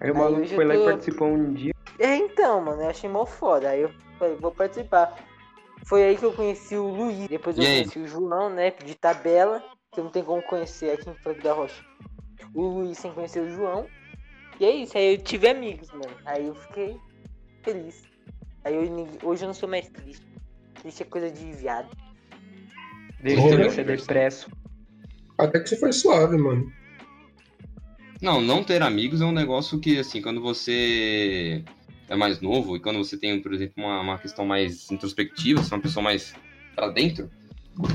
[0.00, 1.74] Aí o Aí maluco eu foi lá e tô- participou um dia.
[1.98, 3.68] É, então, mano, eu achei mó foda.
[3.68, 5.14] Aí eu falei, vou participar.
[5.88, 7.26] Foi aí que eu conheci o Luiz.
[7.28, 7.76] Depois eu E aí?
[7.82, 8.70] conheci o João, né?
[8.70, 11.82] De tabela, que não tem como conhecer aqui em Franco da Rocha.
[12.54, 13.86] O Luiz sem conhecer o João.
[14.60, 16.14] E é isso, aí eu tive amigos, mano.
[16.26, 16.96] Aí eu fiquei
[17.62, 18.02] feliz.
[18.64, 20.26] Aí eu, hoje eu não sou mais triste.
[20.74, 21.88] Triste é coisa de viado.
[23.22, 24.50] Desde você é depresso.
[25.38, 26.70] Até que você foi suave, mano.
[28.20, 31.64] Não, não ter amigos é um negócio que, assim, quando você
[32.08, 35.72] é mais novo e quando você tem, por exemplo, uma, uma questão mais introspectiva, você
[35.72, 36.34] é uma pessoa mais
[36.74, 37.30] pra dentro,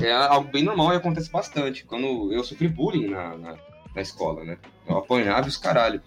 [0.00, 1.84] é algo bem normal e acontece bastante.
[1.84, 3.58] Quando eu sofri bullying na, na,
[3.94, 4.58] na escola, né?
[4.88, 6.00] Eu apanhava os caralho.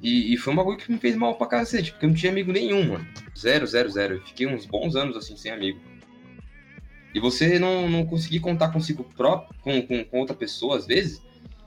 [0.00, 2.30] E, e foi um bagulho que me fez mal pra cacete, porque eu não tinha
[2.30, 3.06] amigo nenhum, mano.
[3.36, 4.14] Zero, zero, zero.
[4.16, 5.80] Eu fiquei uns bons anos assim sem amigo.
[7.14, 11.22] E você não, não conseguir contar consigo próprio, com, com, com outra pessoa, às vezes,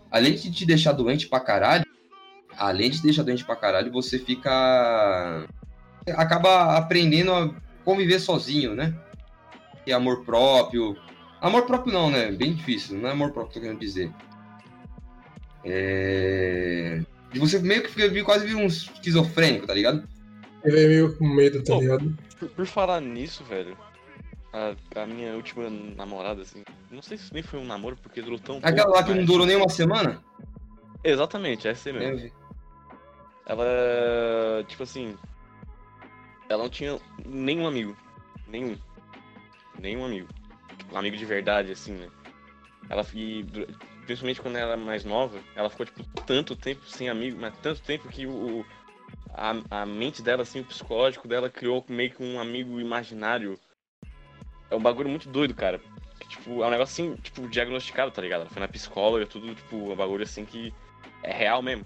[0.09, 1.85] além de te deixar doente pra caralho,
[2.57, 5.47] além de te deixar doente pra caralho, você fica.
[6.11, 7.49] Acaba aprendendo a
[7.83, 8.93] conviver sozinho, né?
[9.85, 10.95] E amor próprio.
[11.41, 12.31] Amor próprio não, né?
[12.31, 14.11] Bem difícil, não é amor próprio que eu tô querendo dizer.
[15.63, 17.01] É.
[17.33, 20.07] E você meio que fica quase vira um esquizofrênico, tá ligado?
[20.63, 21.79] Eu veio meio com medo, tá Pô.
[21.81, 22.17] ligado?
[22.39, 23.77] Por, por falar nisso, velho,
[24.53, 28.39] a, a minha última namorada, assim, não sei se nem foi um namoro, porque durou
[28.39, 30.23] tão Aquela pouco, lá que não mas- durou nem uma semana?
[31.03, 32.19] Exatamente, essa mesmo.
[32.19, 32.31] É,
[33.47, 35.15] Ela, tipo assim,
[36.49, 37.95] ela não tinha nenhum amigo.
[38.47, 38.77] Nenhum.
[39.79, 40.27] Nenhum amigo.
[40.91, 42.09] Um amigo de verdade, assim, né?
[42.89, 43.43] Ela, e,
[44.05, 47.81] principalmente quando ela era mais nova, ela ficou, tipo, tanto tempo sem amigo, mas tanto
[47.81, 48.65] tempo que o-
[49.33, 53.59] a, a mente dela, assim, o psicológico dela criou meio que um amigo imaginário.
[54.69, 55.79] É um bagulho muito doido, cara.
[56.19, 58.41] Que, tipo, é um negócio assim, tipo, diagnosticado, tá ligado?
[58.41, 60.73] Ela foi na psicóloga, tudo, tipo, um bagulho assim que
[61.23, 61.85] é real mesmo.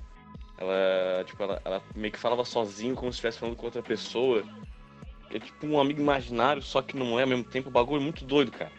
[0.60, 4.44] Ela, tipo, ela, ela meio que falava sozinho, como se estivesse falando com outra pessoa.
[5.32, 7.70] É tipo um amigo imaginário, só que não é ao mesmo tempo.
[7.70, 8.72] O bagulho é muito doido, cara.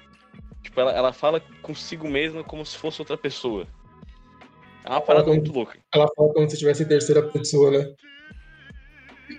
[0.62, 3.66] Tipo, ela, ela fala consigo mesma como se fosse outra pessoa.
[4.84, 5.78] É uma parada Como- muito louca.
[5.94, 7.94] Ela fala como se estivesse em terceira pessoa, né?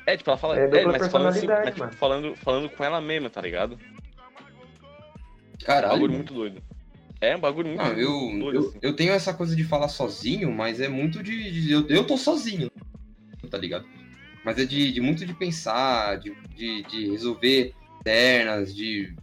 [0.08, 0.58] É, tipo, ela fala.
[0.60, 3.78] É É, mas falando assim, mas, tipo, falando, falando com ela mesma, tá ligado?
[5.62, 5.94] Um Caralho.
[5.94, 6.62] bagulho muito doido.
[7.22, 8.80] É um bagulho muito, Não, eu, muito doido, eu, assim.
[8.82, 11.52] eu tenho essa coisa de falar sozinho, mas é muito de.
[11.52, 12.70] de- eu, eu tô sozinho,
[13.50, 13.86] tá ligado?
[14.44, 19.16] Mas é de, de muito de pensar, de, de, de resolver internas, de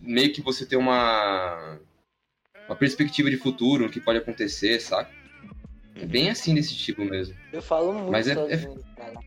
[0.00, 1.78] meio que você ter uma.
[2.66, 5.10] Uma perspectiva de futuro, o que pode acontecer, saca?
[5.96, 7.36] É bem assim desse tipo mesmo.
[7.52, 9.20] Eu falo muito Mas é- é- sozinho, cara.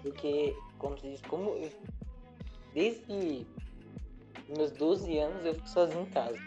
[0.00, 1.72] Porque, como se diz, como eu,
[2.72, 3.44] desde
[4.48, 6.38] meus 12 anos eu fico sozinho em casa.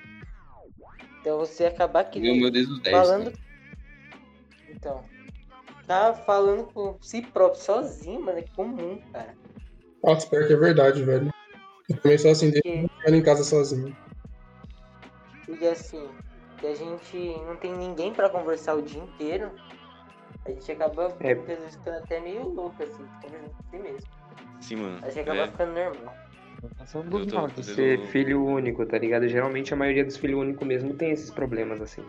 [1.21, 2.97] Então você acabar que Meu, meu desde os 10.
[2.97, 3.25] falando.
[3.25, 3.31] né?
[4.69, 5.05] Então.
[5.87, 9.35] Tá falando com si próprio sozinho, mano, é comum, cara.
[10.03, 11.29] Nossa, pior que é verdade, velho.
[11.89, 13.95] Eu também sou assim, desde Porque, que eu em casa sozinho.
[15.45, 16.09] porque assim,
[16.59, 19.51] que a gente não tem ninguém pra conversar o dia inteiro,
[20.45, 21.33] a gente acaba É.
[21.35, 24.07] vezes ficando até meio louco, assim, conversando com si mesmo.
[24.61, 24.99] Sim, mano.
[25.03, 26.17] A gente acaba É, ficando normal.
[26.63, 29.27] Eu tô- normal tô de ser filho único, tá ligado?
[29.27, 32.03] Geralmente a maioria dos filhos únicos mesmo tem esses problemas assim.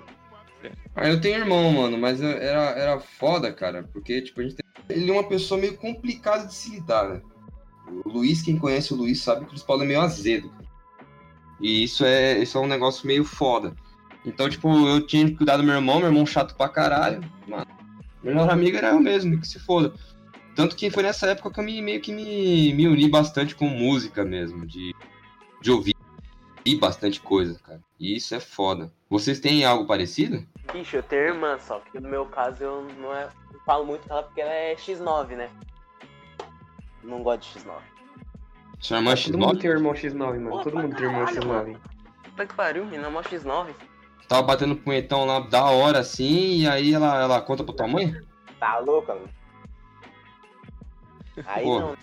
[0.94, 4.56] Ah, eu tenho irmão, mano, mas eu- era, era foda, cara, porque, tipo, a gente
[4.56, 4.64] tem...
[4.96, 7.22] Ele é uma pessoa meio complicada de se lidar, né?
[8.04, 10.48] O Luiz, quem conhece o Luiz, sabe que o Luiz Paulo é meio azedo.
[10.50, 10.62] cara.
[11.60, 13.74] E isso é, isso é um negócio meio foda.
[14.24, 17.20] Então, tipo, eu tinha que cuidar do meu irmão, meu irmão chato pra caralho.
[17.46, 17.66] Mano,
[18.22, 19.92] melhor amigo era eu mesmo, que se foda.
[20.54, 23.66] Tanto que foi nessa época que eu me, meio que me, me uni bastante com
[23.66, 24.94] música mesmo, de,
[25.60, 25.94] de ouvir
[26.78, 27.80] bastante coisa, cara.
[27.98, 28.92] E isso é foda.
[29.08, 30.46] Vocês têm algo parecido?
[30.72, 34.06] Bicho, eu tenho irmã, só que no meu caso eu não, é, não falo muito
[34.06, 35.50] com ela porque ela é X9, né?
[37.02, 37.74] Não gosto de X9.
[38.78, 39.60] Sua irmã é Todo mundo X9?
[39.60, 40.50] tem irmão X9, mano.
[40.50, 41.78] Pô, Todo mundo tem irmão caralho, X9.
[42.24, 43.74] Puta que pariu, menina, mó X9.
[44.28, 48.14] Tava batendo punhetão lá da hora assim, e aí ela, ela conta pra tua mãe?
[48.58, 49.28] Tá louca, mano?
[51.46, 51.90] Aí Pô, não.
[51.90, 51.96] né,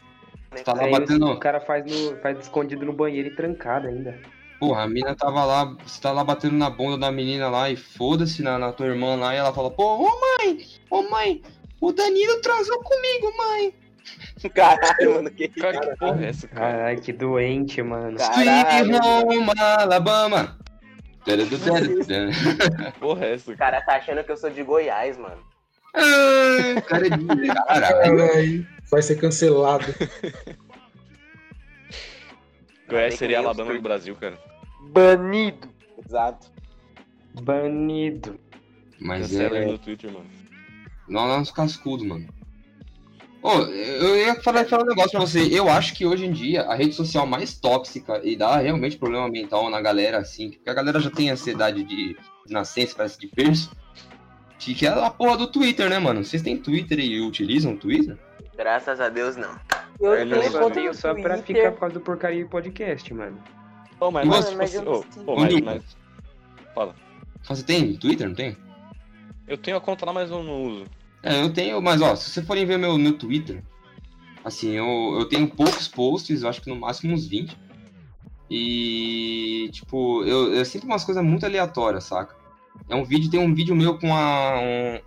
[0.63, 1.28] Tá lá Aí batendo.
[1.28, 4.18] o cara faz, no, faz escondido no banheiro e trancado ainda.
[4.60, 7.78] Porra, a mina tava lá, você tá lá batendo na bunda da menina lá e
[7.78, 11.42] foda-se na, na tua irmã lá, e ela fala, pô, ô mãe, ô mãe,
[11.80, 13.74] o Danilo transou comigo, mãe.
[14.54, 16.72] Caralho, mano, que Cara, que porra é essa, cara?
[16.72, 18.18] Caralho, que doente, mano.
[18.20, 20.58] Sweet home, Alabama.
[23.00, 23.72] Porra é essa, O cara?
[23.82, 25.42] cara tá achando que eu sou de Goiás, mano.
[25.94, 27.18] Ah, cara de
[27.68, 28.68] caralho.
[28.89, 29.86] Vai ser cancelado.
[32.89, 33.82] Goiás que seria Alabama do.
[33.82, 34.38] Brasil, cara.
[34.91, 35.69] Banido!
[36.04, 36.52] Exato.
[37.41, 38.39] Banido.
[38.99, 39.65] Mas Cancela é.
[39.65, 40.25] no Twitter, mano.
[41.08, 42.28] Não, não, os cascudos, mano.
[43.41, 45.39] Ô, eu ia falar, falar um negócio pra você.
[45.39, 49.30] Eu acho que hoje em dia a rede social mais tóxica e dá realmente problema
[49.30, 52.17] mental na galera, assim, porque a galera já tem ansiedade de
[52.49, 53.71] nascença, parece de berço.
[54.58, 56.23] Que que é a porra do Twitter, né, mano?
[56.23, 58.17] Vocês têm Twitter e utilizam o Twitter?
[58.60, 59.56] Graças a Deus, não.
[60.02, 61.56] Eu não, tenho eu conta tenho só pra Twitter.
[61.56, 63.41] ficar por causa do porcaria de podcast, mano.
[64.02, 65.24] Ô, mas, Mano, mas, tipo mas assim, eu sei.
[65.26, 65.98] ô, mas, mas-
[66.76, 66.95] Fala.
[67.43, 68.58] Você tem Twitter, não tem?
[69.48, 70.86] Eu tenho a conta lá, mas eu não uso.
[71.24, 73.63] É, eu tenho, mas ó, se vocês forem ver meu, meu Twitter,
[74.43, 77.58] assim, eu, eu tenho poucos posts, eu acho que no máximo uns 20.
[78.50, 82.36] E, tipo, eu, eu sinto umas coisas muito aleatórias, saca?
[82.89, 85.00] É um vídeo, tem um vídeo meu com uma, um-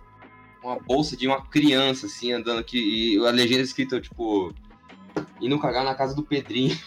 [0.63, 4.53] uma bolsa de uma criança, assim, andando aqui, e a legenda é escrita, tipo,
[5.41, 6.77] indo cagar na casa do Pedrinho.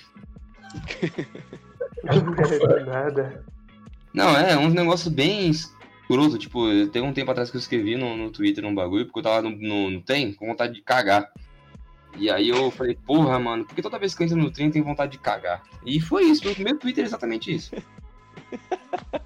[2.87, 3.45] Nada.
[4.13, 8.17] Não, é, uns negócios bem escroto, tipo, tem um tempo atrás que eu escrevi no,
[8.17, 11.31] no Twitter um bagulho, porque eu tava no, no, no trem com vontade de cagar.
[12.17, 14.73] E aí eu falei, porra, mano, porque toda vez que eu entro no trem eu
[14.73, 15.63] tenho vontade de cagar.
[15.85, 17.75] E foi isso, meu primeiro Twitter é exatamente isso.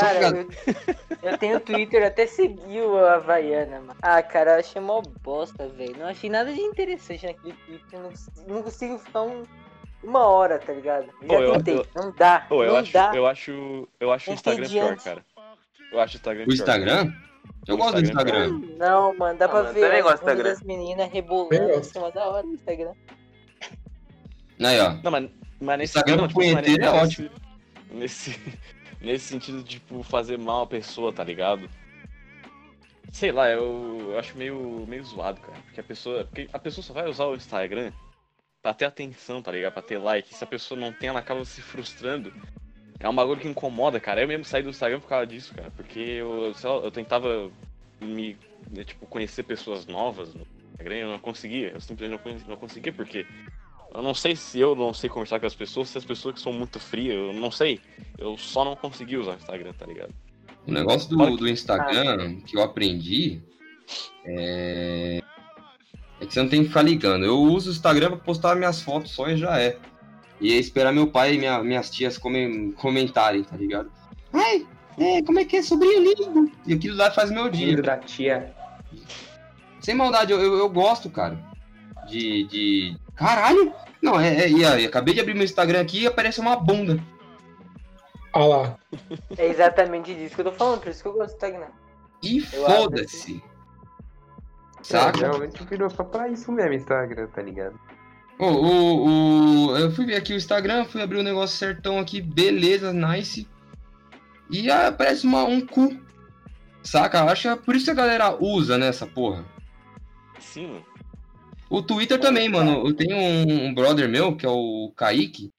[0.00, 0.28] Cara,
[1.22, 3.96] eu, eu tenho Twitter, até segui o Havaiana, mano.
[4.02, 5.96] Ah, cara, eu achei mó bosta, velho.
[5.98, 7.98] Não achei nada de interessante naquele Twitter.
[8.00, 8.10] Não,
[8.48, 9.44] não consigo ficar um-
[10.02, 11.06] uma hora, tá ligado?
[11.22, 12.46] Já Pô, eu- tentei, eu- não dá.
[12.50, 13.12] Eu não acho, dá.
[13.14, 15.24] eu acho, eu acho o Instagram pior, cara.
[15.92, 16.54] Eu acho o Instagram O pior.
[16.54, 17.12] Instagram?
[17.66, 18.76] Eu gosto do Instagram Instagram.
[18.76, 20.50] Não, mano, dá Ah, pra mano, ver também a gosto do bunda Instagram.
[20.54, 22.92] das meninas rebolando em cima da hora do Instagram.
[24.62, 24.94] Aí, ó.
[25.02, 25.30] Não, mas,
[25.60, 27.30] mas nesse Instagram punheteiro mas é nesse-
[27.90, 28.40] Nesse,
[29.04, 31.68] nesse sentido de, tipo, fazer mal a pessoa, tá ligado?
[33.12, 35.58] Sei lá, eu, eu acho meio, meio zoado, cara.
[35.62, 36.24] Porque a pessoa.
[36.24, 37.92] Porque a pessoa só vai usar o Instagram
[38.60, 39.72] pra ter atenção, tá ligado?
[39.72, 40.34] Pra ter like.
[40.34, 42.32] Se a pessoa não tem, ela acaba se frustrando.
[42.98, 44.22] É um bagulho que incomoda, cara.
[44.22, 45.70] Eu mesmo saí do Instagram por causa disso, cara.
[45.76, 47.50] Porque eu, sei lá, eu tentava
[48.00, 48.36] me,
[48.70, 51.68] né, tipo, conhecer pessoas novas no Instagram, eu não conseguia.
[51.68, 53.26] Eu simplesmente não, não conseguia, porque
[53.94, 56.40] eu não sei se eu não sei conversar com as pessoas, se as pessoas que
[56.40, 57.80] são muito frias, eu não sei.
[58.18, 60.12] Eu só não consegui usar o Instagram, tá ligado?
[60.66, 63.40] O negócio do, do Instagram que eu aprendi
[64.24, 65.20] é...
[66.20, 67.24] é que você não tem que ficar ligando.
[67.24, 69.78] Eu uso o Instagram pra postar minhas fotos só e já é.
[70.40, 73.90] E é esperar meu pai e minha- minhas tias comen- comentarem, tá ligado?
[74.32, 74.66] Ai,
[74.98, 76.50] é, como é que é sobrinho lindo?
[76.66, 77.66] E aquilo lá faz meu dia.
[77.68, 78.52] Filho da tia.
[79.80, 81.38] Sem maldade, eu, eu, eu gosto, cara.
[82.08, 82.96] De, de.
[83.16, 83.72] Caralho!
[84.02, 84.50] Não, é, é.
[84.50, 86.98] E aí, acabei de abrir meu Instagram aqui e aparece uma bunda.
[88.32, 88.76] Ah lá.
[89.38, 91.68] É exatamente disso que eu tô falando, por isso que eu gosto do Instagram.
[92.22, 93.42] E foda-se.
[94.80, 95.18] É, Saca?
[95.18, 97.78] geralmente virou só pra isso mesmo, Instagram, tá ligado?
[98.38, 102.20] O, o, o- eu fui ver aqui o Instagram, fui abrir o negócio certão aqui,
[102.20, 103.48] beleza, nice.
[104.50, 105.96] E aí aparece uma, um cu.
[106.82, 107.22] Saca?
[107.24, 109.44] Acho que é por isso que a galera usa, né, essa porra.
[110.40, 110.84] Sim, mano.
[111.68, 112.86] O Twitter também, mano.
[112.86, 115.50] Eu tenho um, um brother meu, que é o Kaique,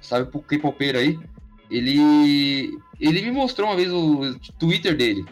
[0.00, 1.18] sabe, pro K-Popeiro aí.
[1.70, 2.78] Ele.
[3.00, 5.24] Ele me mostrou uma vez o Twitter dele.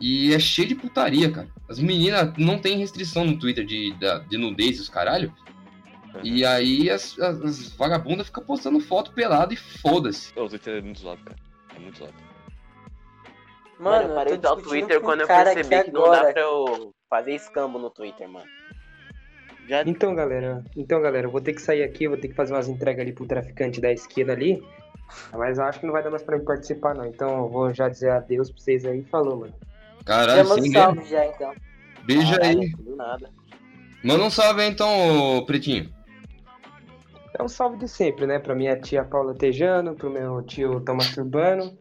[0.00, 1.48] E é cheio de putaria, cara.
[1.68, 3.94] As meninas não tem restrição no Twitter de,
[4.28, 5.32] de nudez e os caralho.
[6.22, 10.36] E aí as, as, as vagabundas ficam postando foto pelado e foda-se.
[10.38, 11.36] O Twitter é muito zoado, cara.
[11.74, 12.14] É muito zoado.
[13.78, 16.18] Mano, eu eu parei de usar o Twitter quando eu percebi aqui que não dá
[16.18, 16.32] agora.
[16.32, 18.46] pra eu fazer escambo no Twitter, mano.
[19.68, 22.34] Já Então, galera, então, galera, eu vou ter que sair aqui, eu vou ter que
[22.34, 24.62] fazer umas entregas ali pro traficante da esquina ali.
[25.32, 27.04] Mas eu acho que não vai dar mais pra mim participar, não.
[27.06, 29.02] Então eu vou já dizer adeus pra vocês aí.
[29.04, 29.54] Falou, mano.
[30.04, 31.52] Caralho, Já manda sem um salve já, então.
[32.04, 32.70] Beija Caralho, aí.
[32.70, 33.30] Do nada.
[34.02, 35.92] Manda um salve aí então, ô Pretinho.
[37.38, 38.38] É um salve de sempre, né?
[38.38, 41.78] Pra minha tia Paula Tejano, pro meu tio Thomas Urbano.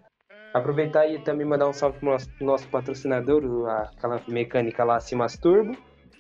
[0.54, 5.00] Aproveitar aí e também mandar um salve pro nosso, nosso patrocinador, o- aquela mecânica lá,
[5.00, 5.76] Cimas Turbo.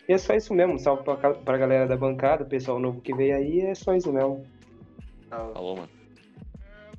[0.07, 3.13] E é só isso mesmo, salve pra, pra galera da bancada, o pessoal novo que
[3.13, 4.45] veio aí, é só isso mesmo.
[5.29, 5.89] Falou, mano.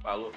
[0.01, 0.33] Falou.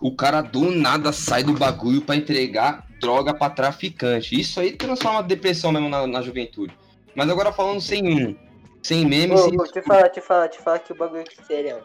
[0.00, 4.38] O cara do nada sai do bagulho pra entregar droga pra traficante.
[4.38, 6.76] Isso aí transforma depressão mesmo na, na juventude.
[7.14, 8.36] Mas agora falando sem um,
[8.82, 9.56] sem meme, Ô, sem...
[9.56, 11.82] te falar, te falar, te falar que o bagulho aqui sério.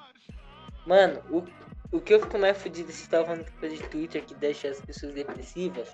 [0.86, 1.44] Mano, o,
[1.92, 4.80] o que eu fico mais fudido se tava falando coisa de Twitter que deixa as
[4.82, 5.90] pessoas depressivas.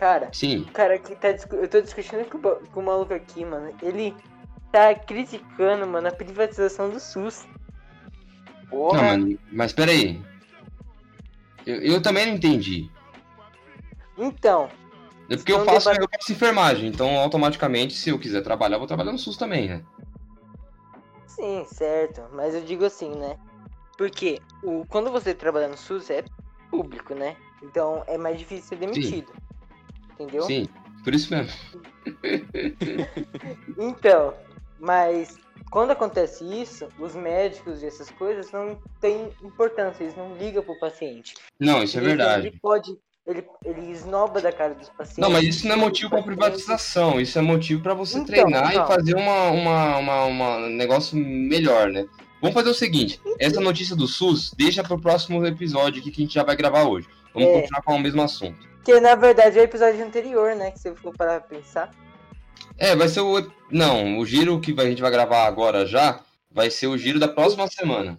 [0.00, 3.70] Cara, Sim, o cara que tá Eu tô discutindo com, com o maluco aqui, mano.
[3.82, 4.16] Ele
[4.72, 7.46] tá criticando, mano, a privatização do SUS.
[8.70, 9.02] não, Porra.
[9.02, 10.18] mano, mas peraí.
[11.66, 12.90] Eu, eu também não entendi.
[14.16, 14.70] Então,
[15.28, 18.76] É porque eu Não faço, debate- eu faço enfermagem, então automaticamente, se eu quiser trabalhar,
[18.76, 19.84] eu vou trabalhar no SUS também, né?
[21.26, 22.22] sim, certo.
[22.32, 23.36] Mas eu digo assim, né?
[23.98, 26.24] Porque o, quando você trabalha no SUS é
[26.70, 27.36] público, né?
[27.62, 29.30] Então é mais difícil ser demitido.
[30.20, 30.42] Entendeu?
[30.42, 30.68] Sim,
[31.04, 31.52] por isso mesmo.
[33.78, 34.34] Então,
[34.78, 35.36] mas
[35.70, 40.78] quando acontece isso, os médicos e essas coisas não têm importância, eles não ligam pro
[40.78, 41.34] paciente.
[41.58, 42.48] Não, isso é verdade.
[42.48, 42.96] Ele pode.
[43.26, 45.18] Ele, ele esnoba da cara dos pacientes.
[45.18, 48.72] Não, mas isso não é motivo pra privatização, isso é motivo pra você Então, treinar
[48.72, 48.84] então.
[48.84, 52.06] e fazer uma, uma, uma, uma- um negócio melhor, né?
[52.40, 56.24] Vamos fazer o seguinte, essa notícia do SUS deixa pro próximo episódio aqui que a
[56.24, 57.06] gente já vai gravar hoje.
[57.34, 57.60] Vamos É.
[57.60, 58.69] continuar com o mesmo assunto.
[58.84, 60.70] Que na verdade é o episódio anterior, né?
[60.70, 61.90] Que você for parar pra pensar.
[62.78, 63.50] É, vai ser o.
[63.70, 67.28] Não, o giro que a gente vai gravar agora já vai ser o giro da
[67.28, 68.18] próxima semana.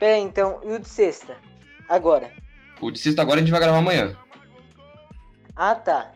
[0.00, 1.36] Pera então, e o de sexta?
[1.88, 2.32] Agora.
[2.80, 4.16] O de sexta agora a gente vai gravar amanhã.
[5.54, 6.12] Ah, tá.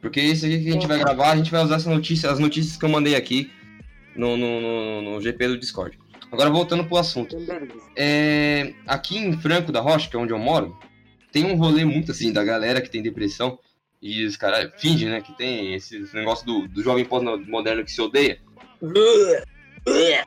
[0.00, 2.38] Porque esse aqui que a gente vai gravar, a gente vai usar essa notícia, as
[2.38, 3.52] notícias que eu mandei aqui
[4.14, 5.98] no, no, no, no GP do Discord.
[6.30, 7.36] Agora voltando pro assunto.
[7.36, 7.68] Então.
[7.96, 10.78] É, aqui em Franco da Rocha, que é onde eu moro,
[11.32, 13.58] tem um rolê muito assim da galera que tem depressão.
[14.00, 15.20] E os caras fingem, né?
[15.20, 18.38] Que tem esse negócio do, do jovem pós-moderno que se odeia.
[19.84, 20.24] Que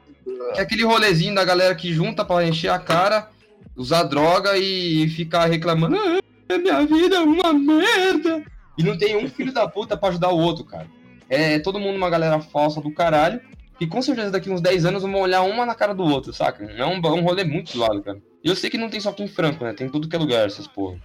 [0.56, 3.30] é aquele rolezinho da galera que junta pra encher a cara,
[3.76, 5.96] usar droga e ficar reclamando.
[5.98, 8.44] Ah, minha vida é uma merda.
[8.78, 10.88] E não tem um filho da puta pra ajudar o outro, cara.
[11.30, 13.42] É todo mundo uma galera falsa do caralho.
[13.82, 16.64] E com certeza daqui uns 10 anos vão olhar uma na cara do outro, saca?
[16.64, 18.22] É um, é um rolê muito zoado, cara.
[18.44, 19.74] E eu sei que não tem só aqui em Franco, né?
[19.74, 20.98] Tem em tudo que é lugar essas porra.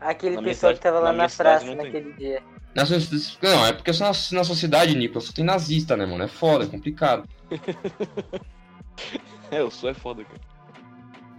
[0.00, 1.84] Aquele Na pessoal cidade- que tava lá na na, praça não tem.
[1.84, 2.42] naquele dia.
[2.74, 6.24] Na so- Não, é porque só na, na sociedade, Nicolas, só tem nazista, né, mano?
[6.24, 7.28] É foda, é complicado.
[9.50, 10.40] É, o Sul é foda, cara.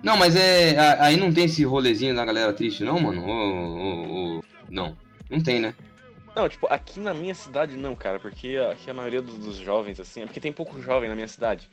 [0.03, 0.77] Não, mas é.
[0.99, 3.25] Aí não tem esse rolezinho da galera triste, não, mano?
[3.25, 4.95] Ô, ô, ô, Não.
[5.29, 5.73] Não tem, né?
[6.35, 9.99] Não, tipo, aqui na minha cidade não, cara, porque aqui a maioria dos, dos jovens,
[9.99, 11.69] assim, é porque tem pouco jovem na minha cidade.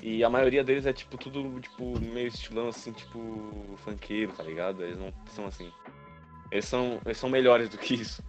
[0.00, 4.84] E a maioria deles é, tipo, tudo, tipo, meio estilão, assim, tipo, funkeiro, tá ligado?
[4.84, 5.72] Eles não são assim.
[6.52, 8.22] Eles são, eles são melhores do que isso.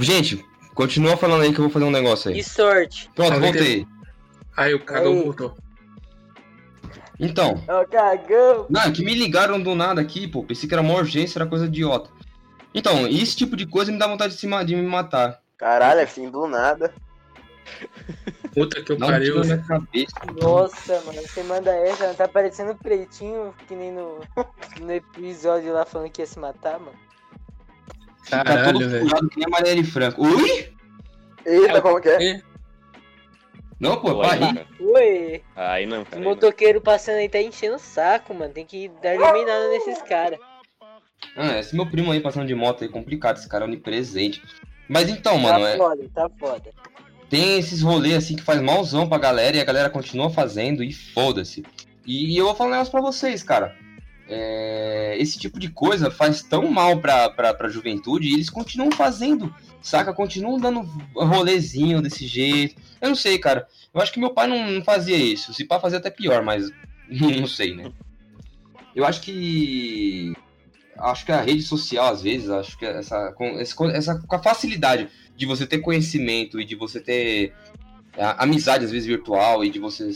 [0.00, 2.38] Gente, continua falando aí que eu vou fazer um negócio aí.
[2.38, 3.08] E sorte.
[3.14, 3.86] Pronto, voltei.
[4.56, 5.54] Aí o cagão voltou.
[7.20, 8.66] Então, Ó, cagão.
[8.70, 10.42] não, é que me ligaram do nada aqui, pô.
[10.42, 12.10] Pensei que era uma urgência, era coisa idiota.
[12.74, 15.40] Então, esse tipo de coisa me dá vontade de, se ma- de me matar.
[15.58, 16.92] Caralho, assim, do nada.
[18.54, 19.36] Puta que eu um pariu.
[19.38, 20.12] na minha cabeça.
[20.40, 24.20] Nossa, mano, você manda essa, tá parecendo pretinho, que nem no,
[24.80, 26.98] no episódio lá falando que ia se matar, mano.
[28.28, 29.08] Caralho, todo velho.
[29.08, 30.22] furado que nem a Marielle Franco.
[30.26, 30.72] Ui?
[31.46, 32.42] Eita, como que é?
[33.78, 34.54] Não, pô, Pô, pra aí não, rir.
[34.54, 34.66] cara.
[34.80, 36.22] Oi, Aí não, o cara.
[36.22, 36.30] não.
[36.30, 38.52] motoqueiro passando aí tá enchendo o saco, mano.
[38.52, 40.38] Tem que dar eliminada nesses caras.
[41.36, 43.36] Ah, esse meu primo aí passando de moto aí, complicado.
[43.38, 44.42] Esse cara é onipresente.
[44.88, 46.70] Mas então, Tá mano, é, foda, tá foda.
[47.28, 50.92] tem esses rolês assim que faz malzão pra galera e a galera continua fazendo e
[50.92, 51.64] foda-se.
[52.06, 53.76] E, eu vou falar um negócio pra vocês, cara.
[54.28, 58.90] É, esse tipo de coisa faz tão mal pra, pra, pra juventude e eles continuam
[58.92, 59.52] fazendo,
[59.82, 60.12] saca?
[60.12, 60.82] Continuam dando
[61.14, 62.80] rolezinho desse jeito.
[63.00, 63.66] Eu não sei, cara.
[63.92, 65.52] Eu acho que meu pai não, não fazia isso.
[65.54, 66.70] Se pá, fazia até pior, mas
[67.08, 67.90] não sei, né?
[68.94, 70.32] Eu acho que.
[71.00, 73.46] Acho que a rede social, às vezes, acho que essa, com,
[73.90, 77.54] essa com a facilidade de você ter conhecimento e de você ter
[78.18, 80.10] a- amizade, às vezes, virtual e de você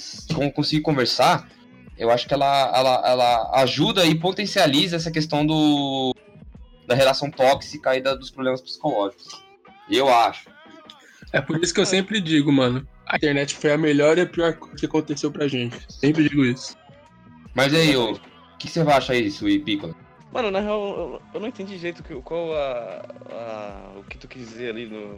[0.54, 1.48] conseguir conversar,
[1.96, 6.14] eu acho que ela, ela, ela ajuda e potencializa essa questão do
[6.86, 9.28] da relação tóxica e da- dos problemas psicológicos.
[9.90, 10.50] Eu acho.
[11.32, 12.86] É por isso que eu sempre digo, mano.
[13.06, 15.76] A internet foi a melhor e a pior coisa que aconteceu pra gente.
[15.88, 16.76] Sempre digo isso.
[17.54, 18.18] Mas aí, o
[18.58, 19.94] que você vai achar isso, Pícola?
[20.34, 24.26] Mano, na real, eu, eu não entendi direito que- qual a, a- o que tu
[24.26, 25.16] quis dizer ali no,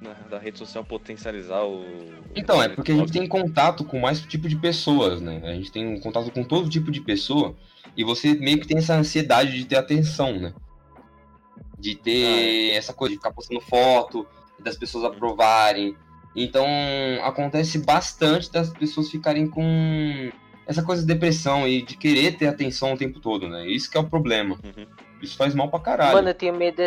[0.00, 1.82] na, da rede social potencializar o.
[2.34, 5.40] Então, é porque a gente tem contato com mais tipo de pessoas, né?
[5.42, 7.56] A gente tem um contato com todo tipo de pessoa
[7.96, 10.52] e você meio que tem essa ansiedade de ter atenção, né?
[11.78, 14.26] De ter essa coisa de ficar postando foto,
[14.58, 15.96] das pessoas aprovarem.
[16.34, 16.66] Então,
[17.22, 20.30] acontece bastante das pessoas ficarem com
[20.66, 23.66] essa coisa de depressão e de querer ter atenção o tempo todo, né?
[23.66, 24.58] Isso que é o problema.
[24.64, 24.86] Uhum.
[25.22, 26.14] Isso faz mal pra caralho.
[26.14, 26.82] Mano, eu tenho medo.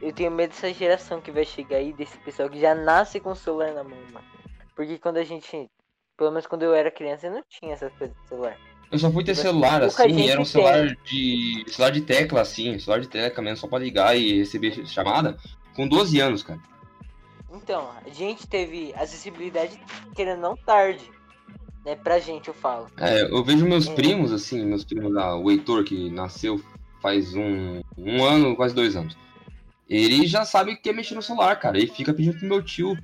[0.00, 3.30] Eu tenho medo dessa geração que vai chegar aí, desse pessoal que já nasce com
[3.30, 4.26] o celular na mão, mano.
[4.74, 5.70] Porque quando a gente.
[6.16, 8.56] Pelo menos quando eu era criança, eu não tinha essas coisas de celular.
[8.90, 10.52] Eu só fui ter Tipo, celular pouca assim, era um tem.
[10.52, 11.64] celular de.
[11.68, 15.36] celular de tecla, assim, celular de tecla mesmo, só pra ligar e receber chamada,
[15.74, 16.60] com 12 anos, cara.
[17.54, 19.80] Então, a gente teve acessibilidade,
[20.14, 21.10] querendo não tarde.
[21.84, 22.86] Né, pra gente eu falo.
[22.96, 23.94] É, eu vejo meus É.
[23.94, 26.62] primos, assim, meus primos lá, o Heitor, que nasceu
[27.00, 29.16] faz um, um ano, quase dois anos.
[29.88, 31.76] Ele já sabe o que é mexer no celular, cara.
[31.76, 32.96] Ele fica pedindo pro meu tio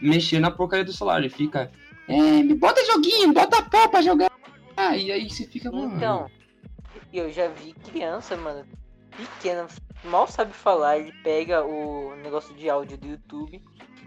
[0.00, 1.18] mexer na porcaria do celular.
[1.18, 1.70] Ele fica,
[2.08, 4.30] é, me bota joguinho, bota pau pra jogar.
[4.76, 5.96] Ah, e aí você fica, mano.
[5.96, 6.30] Então,
[7.12, 8.64] eu já vi criança, mano,
[9.16, 9.66] pequena,
[10.04, 13.62] mal sabe falar, ele pega o negócio de áudio do YouTube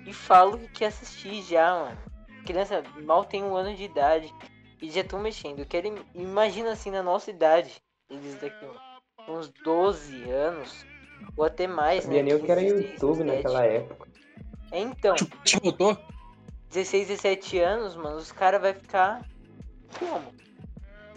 [0.06, 1.98] e fala o que quer assistir já, mano.
[2.46, 4.34] Criança mal tem um ano de idade
[4.82, 5.60] e já estão mexendo.
[5.60, 7.74] Eu quero, im- imagina assim, na nossa idade,
[8.10, 8.66] eles daqui
[9.28, 10.86] uns 12 anos,
[11.36, 12.22] ou até mais, né?
[12.22, 13.36] nem o que era 16, YouTube 17.
[13.44, 14.08] naquela época.
[14.72, 15.98] É, Então, Te voltou?
[16.70, 19.26] 16, 17 anos, mano, os caras vai ficar
[19.98, 20.34] como?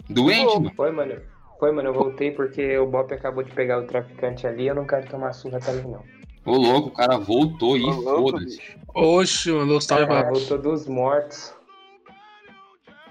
[0.09, 0.73] Doente, mano.
[0.75, 1.21] Foi, mano.
[1.59, 4.87] Foi, mano, eu voltei porque o Bop acabou de pegar o traficante ali eu não
[4.87, 6.03] quero tomar surra também, não.
[6.49, 8.59] Ô louco, o cara voltou e foda-se.
[8.87, 10.31] Oxe, mano, eu O cara pra...
[10.31, 11.53] voltou dos mortos.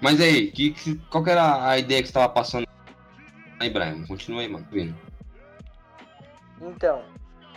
[0.01, 2.67] Mas aí, que, que- qual que era a ideia que você tava passando
[3.59, 4.05] aí, Brian?
[4.07, 4.67] Continua aí, mano.
[4.69, 4.93] Vindo.
[6.61, 7.01] Então,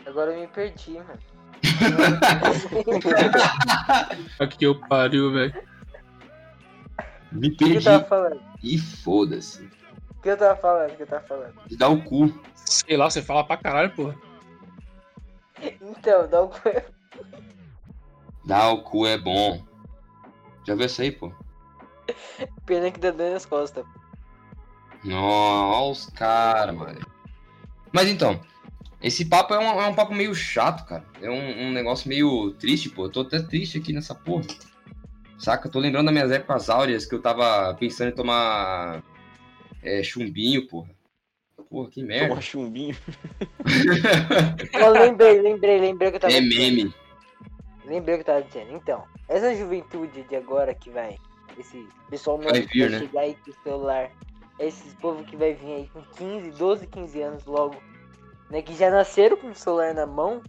[0.06, 1.18] agora eu me perdi, mano.
[4.38, 5.54] Aqui eu pariu, velho.
[7.32, 8.40] Me O que eu perdi tava falando?
[8.62, 9.68] e foda-se.
[10.10, 10.92] O que eu tava falando?
[10.92, 11.54] O que eu tava falando?
[11.66, 12.32] De dar o cu.
[12.54, 14.14] Sei lá, você fala pra caralho, porra.
[15.80, 16.50] Então, dá um.
[18.44, 19.64] Dar o cu é bom.
[20.66, 21.32] Já viu isso aí, pô?
[22.66, 23.84] Pena que tá dando nas costas.
[25.04, 27.00] Nossa, os caras, mano.
[27.92, 28.40] Mas então,
[29.00, 31.04] esse papo é um, é um papo meio chato, cara.
[31.20, 33.06] É um, um negócio meio triste, pô.
[33.06, 34.44] Eu tô até triste aqui nessa porra.
[35.38, 35.66] Saca?
[35.66, 39.02] Eu tô lembrando das minhas épocas áureas que eu tava pensando em tomar
[39.82, 40.90] é, chumbinho, porra.
[41.72, 42.28] Porra, que merda.
[42.28, 42.94] Tomar chumbinho.
[44.74, 46.94] Eu lembrei, lembrei, lembrei o que eu tava É meme.
[47.86, 48.74] Lembrei o que eu tava dizendo.
[48.74, 51.16] Então, essa juventude de agora que vai.
[51.58, 52.98] Esse pessoal novo Vai que vir, vai né?
[52.98, 54.10] chegar aí com o celular.
[54.58, 57.82] Esses povo que vai vir aí com 15, 12, 15 anos logo.
[58.50, 58.60] Né?
[58.60, 60.42] Que já nasceram com o celular na mão.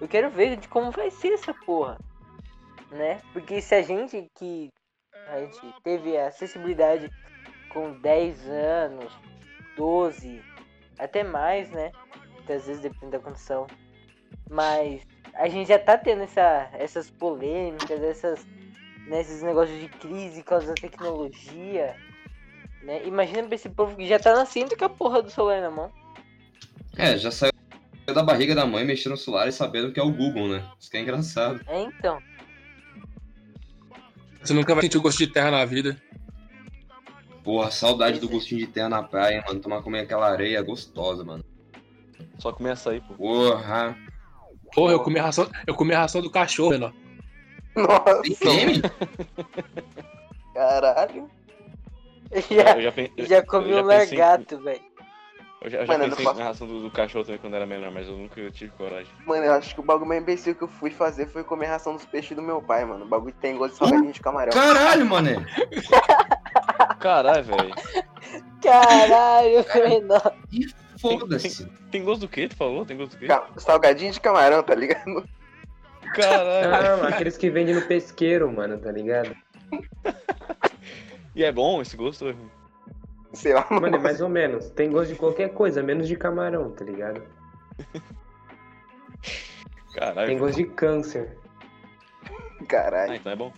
[0.00, 1.98] Eu quero ver de como vai ser essa porra.
[2.92, 3.20] Né?
[3.32, 4.70] Porque se a gente que.
[5.26, 7.10] A gente teve a acessibilidade
[7.70, 9.12] com 10 anos,
[9.76, 10.42] 12,
[10.98, 11.92] até mais, né?
[12.34, 13.66] Muitas vezes depende da condição.
[14.50, 15.02] Mas
[15.34, 18.46] a gente já tá tendo essa, essas polêmicas, essas,
[19.06, 21.96] né, esses negócios de crise por causa da tecnologia.
[22.82, 23.06] Né?
[23.06, 25.92] Imagina pra esse povo que já tá nascendo com a porra do celular na mão.
[26.96, 27.52] É, já saiu
[28.06, 30.64] da barriga da mãe mexendo no celular e sabendo que é o Google, né?
[30.78, 31.60] Isso que é engraçado.
[31.66, 32.20] É então.
[34.42, 35.96] Você nunca vai sentir o gosto de terra na vida.
[37.44, 39.60] Porra, saudade do gostinho de terra na praia, mano.
[39.60, 41.44] Tomar comer aquela areia gostosa, mano.
[42.38, 43.14] Só comer açaí, pô.
[43.14, 43.96] Porra.
[44.74, 46.92] Porra, eu comi a ração, eu comi a ração do cachorro, menor.
[47.76, 48.82] Nossa, Tem creme?
[50.54, 51.28] caralho.
[52.50, 54.80] Já, Eu já, pen- eu- já eu comi já um em- largato, velho.
[55.60, 57.54] Eu já, eu já Mano, eu pensei faço- na ração do, do cachorro também quando
[57.54, 59.10] era menor, mas eu nunca tive coragem.
[59.26, 61.94] Mano, eu acho que o bagulho mais imbecil que eu fui fazer foi comer ração
[61.94, 63.04] dos peixes do meu pai, mano.
[63.04, 64.52] O bagulho tem gosto de salgadinho de camarão.
[64.52, 65.36] Caralho, mané.
[67.00, 67.74] Caralho, velho.
[68.62, 70.34] Caralho, menor.
[70.98, 71.66] Foda-se.
[71.90, 72.48] Tem gosto do quê?
[72.48, 72.84] Tu falou?
[72.86, 73.26] Tem gosto do quê?
[73.26, 75.28] Ca- Salgadinho de camarão, tá ligado?
[76.14, 76.98] Caralho.
[77.02, 79.34] Não, aqueles que vendem no pesqueiro, mano, tá ligado?
[81.34, 82.28] E é bom esse gosto?
[82.30, 82.34] é?
[83.32, 84.70] Sei lá, Mano, é mais ou menos.
[84.70, 87.20] Tem gosto de qualquer coisa, menos de camarão, tá ligado?
[87.92, 88.02] Tem
[89.94, 90.38] Caralho.
[90.38, 91.36] gosto de câncer.
[92.60, 93.14] Ah, Caralho.
[93.14, 93.52] então é bom.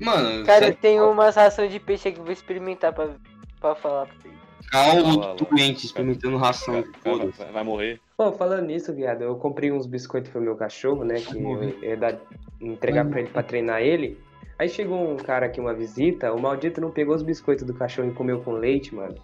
[0.00, 3.08] Mano, Cara, eu sério, tenho umas rações de peixe aqui que eu vou experimentar pra,
[3.60, 4.34] pra falar pra vocês.
[4.70, 6.82] calma, doente, experimentando ração.
[6.82, 7.38] Cara, Foda-se.
[7.38, 8.00] vai, vai morrer.
[8.16, 11.16] Pô, falando nisso, viado, eu comprei uns biscoitos pro meu cachorro, né?
[11.20, 12.16] Que eu ia dar,
[12.60, 14.18] entregar pra ele pra treinar ele.
[14.58, 18.08] Aí chegou um cara aqui, uma visita, o maldito não pegou os biscoitos do cachorro
[18.08, 19.14] e comeu com leite, mano.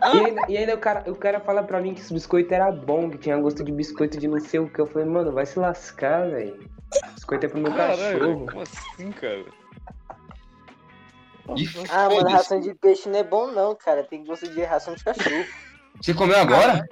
[0.00, 2.70] E ainda, e ainda o, cara, o cara fala pra mim que esse biscoito era
[2.70, 4.80] bom, que tinha gosto de biscoito de não sei o que.
[4.80, 6.68] Eu falei, mano, vai se lascar, velho.
[7.14, 8.46] Biscoito é pro meu Caralho, cachorro.
[8.46, 9.44] como assim, cara?
[11.90, 14.04] Ah, mano, ração de peixe não é bom não, cara.
[14.04, 15.44] Tem gosto de ração de cachorro.
[16.00, 16.86] Você comeu agora?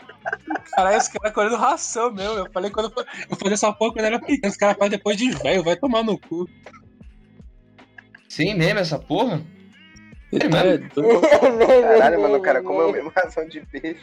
[0.74, 2.38] Caralho, esse cara comendo ração mesmo.
[2.38, 4.50] Eu falei quando eu, fazia essa porra quando era pequeno.
[4.50, 6.48] Os caras fazem depois de velho, vai tomar no cu.
[8.28, 9.40] Sim mesmo, essa porra?
[10.30, 11.20] Sério É, mesmo?
[11.98, 14.00] Caralho, mano, o cara comeu mesmo ração de peixe.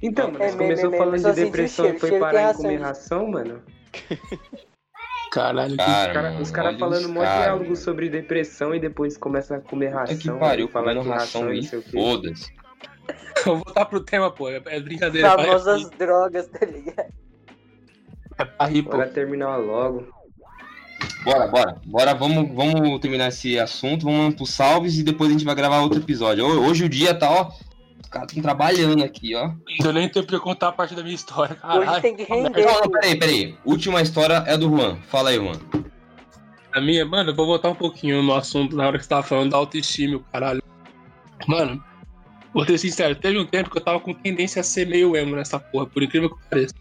[0.00, 2.62] Então, mano, É, você me- começou me- falando de depressão e foi parar em ração
[2.62, 3.62] comer ração, mano?
[5.30, 7.76] Caralho, que Cara, Cara- mano, os caras falando um monte de algo mano.
[7.76, 10.16] sobre depressão e depois começa a comer ração.
[10.16, 11.90] Puta que pariu, falar comendo que ração e aí, não sei o quê.
[11.92, 12.52] foda-se.
[13.46, 14.48] vou voltar pro tema, pô.
[14.50, 15.30] É é brincadeira.
[15.30, 17.12] Famosas drogas, tá ligado?
[18.38, 18.90] É pra rir, pô.
[18.90, 20.06] Bora terminar logo.
[21.24, 21.76] Bora, bora.
[21.84, 25.80] Bora, vamos, vamos terminar esse assunto, vamos pros salves e depois a gente vai gravar
[25.80, 26.44] outro episódio.
[26.44, 27.50] Ho- Hoje o dia tá, ó.
[28.02, 29.52] Os caras estão trabalhando aqui, ó.
[29.84, 31.56] Eu nem tenho pra contar a parte da minha história.
[31.62, 32.02] Hoje Caralho.
[32.02, 32.64] tem que render.
[32.64, 33.54] Não, não, peraí, peraí.
[33.64, 34.96] Última história é do Juan.
[35.08, 35.58] Fala aí, Juan.
[36.72, 39.22] A minha, mano, eu vou voltar um pouquinho no assunto na hora que você tava
[39.22, 40.62] falando da autoestima, e o caralho.
[41.46, 41.82] Mano,
[42.52, 45.36] vou ser sincero, teve um tempo que eu tava com tendência a ser meio emo
[45.36, 46.74] nessa porra, por incrível que pareça.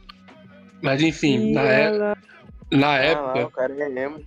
[0.82, 2.14] Mas enfim, na, é-
[2.72, 3.46] na Ah, época.
[3.46, 4.24] o cara é mesmo.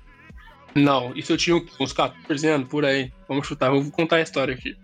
[0.74, 3.12] Não, isso eu tinha uns 14 anos, por aí.
[3.28, 4.76] Vamos chutar, vou contar a história aqui.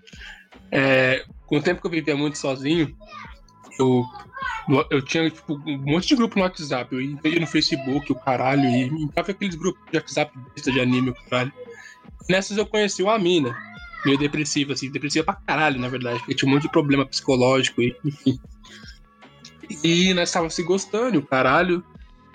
[0.70, 2.96] É, com o tempo que eu vivia muito sozinho,
[3.78, 4.04] eu,
[4.88, 6.94] eu tinha tipo, um monte de grupo no WhatsApp.
[6.94, 11.10] Eu ia no Facebook, o caralho, e entrava aqueles grupos de WhatsApp besta de anime,
[11.10, 11.52] o caralho.
[12.28, 13.56] Nessas eu conheci uma mina,
[14.06, 17.82] meio depressiva, assim, depressiva pra caralho, na verdade, porque tinha um monte de problema psicológico,
[17.82, 18.38] e, enfim.
[19.82, 21.84] E nós tava se gostando, o caralho.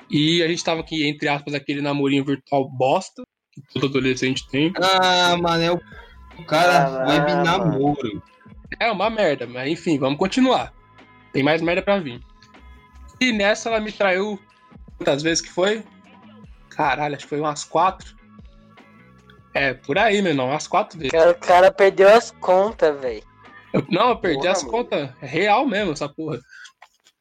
[0.10, 4.74] E a gente tava aqui, entre aspas, aquele namorinho virtual bosta que todo adolescente tem.
[4.82, 5.80] Ah, mano, é o,
[6.38, 8.24] o cara Ah, web namoro.
[8.80, 10.74] É uma merda, mas enfim, vamos continuar.
[11.32, 12.20] Tem mais merda pra vir.
[13.20, 14.40] E nessa ela me traiu.
[14.98, 15.84] Quantas vezes que foi?
[16.70, 18.16] Caralho, acho que foi umas quatro.
[19.54, 21.12] É, por aí, meu irmão, umas quatro vezes.
[21.12, 23.24] Cara, o cara perdeu as contas, velho.
[23.90, 25.10] Não, eu perdi Porra, as contas.
[25.22, 26.40] É real mesmo essa porra.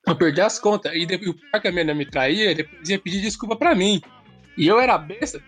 [0.07, 0.93] Eu perdi as contas.
[0.95, 4.01] E depois, o pior que a menina me traía, depois ia pedir desculpa pra mim.
[4.57, 5.43] E eu era besta.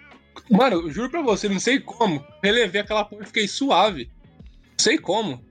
[0.51, 2.25] Mano, eu juro pra você, não sei como.
[2.43, 4.11] Relevei aquela porra e fiquei suave.
[4.35, 5.45] Não sei como.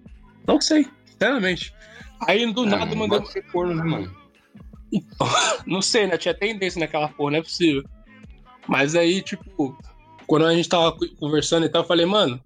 [0.47, 1.73] Não sei, sinceramente.
[2.27, 3.25] Aí do nada mandou.
[3.25, 4.15] ser corno, né, mano?
[5.65, 6.17] Não sei, né?
[6.17, 7.83] Tinha tendência naquela porra, não é possível.
[8.67, 9.77] Mas aí, tipo,
[10.25, 12.39] quando a gente tava co- conversando e tal, eu falei, mano,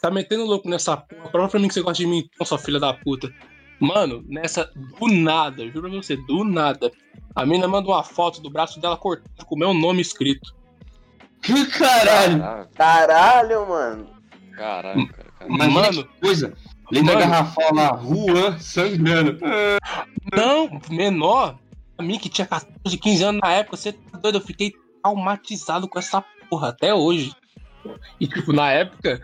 [0.00, 1.28] tá metendo louco nessa porra.
[1.30, 3.32] Prova pra mim que você gosta de mim, então, sua filha da puta.
[3.84, 4.70] Mano, nessa.
[4.74, 6.90] Do nada, juro pra você, do nada.
[7.34, 10.54] A mina manda uma foto do braço dela cortado com o meu nome escrito.
[11.76, 12.38] Caralho.
[12.38, 14.06] Caralho, Caralho, mano.
[14.56, 15.24] caralho, cara.
[15.38, 15.54] caralho.
[15.54, 16.04] Imagina Mano.
[16.08, 16.54] que coisa.
[16.90, 17.24] Lembra Mano.
[17.26, 19.38] a garrafal lá, Juan sangrando.
[20.34, 21.58] Não, menor.
[21.98, 24.36] A mim que tinha 14, 15 anos na época, você tá doido?
[24.38, 24.72] Eu fiquei
[25.02, 27.34] traumatizado com essa porra até hoje.
[28.18, 29.20] E, tipo, na época,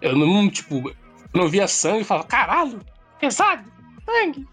[0.00, 0.92] eu não, tipo,
[1.32, 2.80] não via sangue e falava, caralho,
[3.20, 3.64] pesado,
[4.04, 4.46] sangue.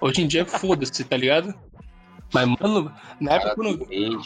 [0.00, 1.54] Hoje em dia, foda-se, tá ligado?
[2.32, 4.20] Mas, mano, na época, quando, eu-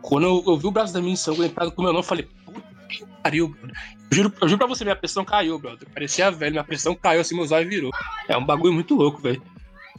[0.00, 2.28] quando eu, eu vi o braço da minha ensanguentado com o meu nome, eu falei,
[2.44, 3.76] puta que pariu, brother.
[4.10, 5.88] Eu juro, eu juro pra você, minha pressão caiu, brother.
[5.90, 7.90] Parecia velho, minha pressão caiu assim, meus olhos virou.
[8.28, 9.40] É um bagulho muito louco, velho.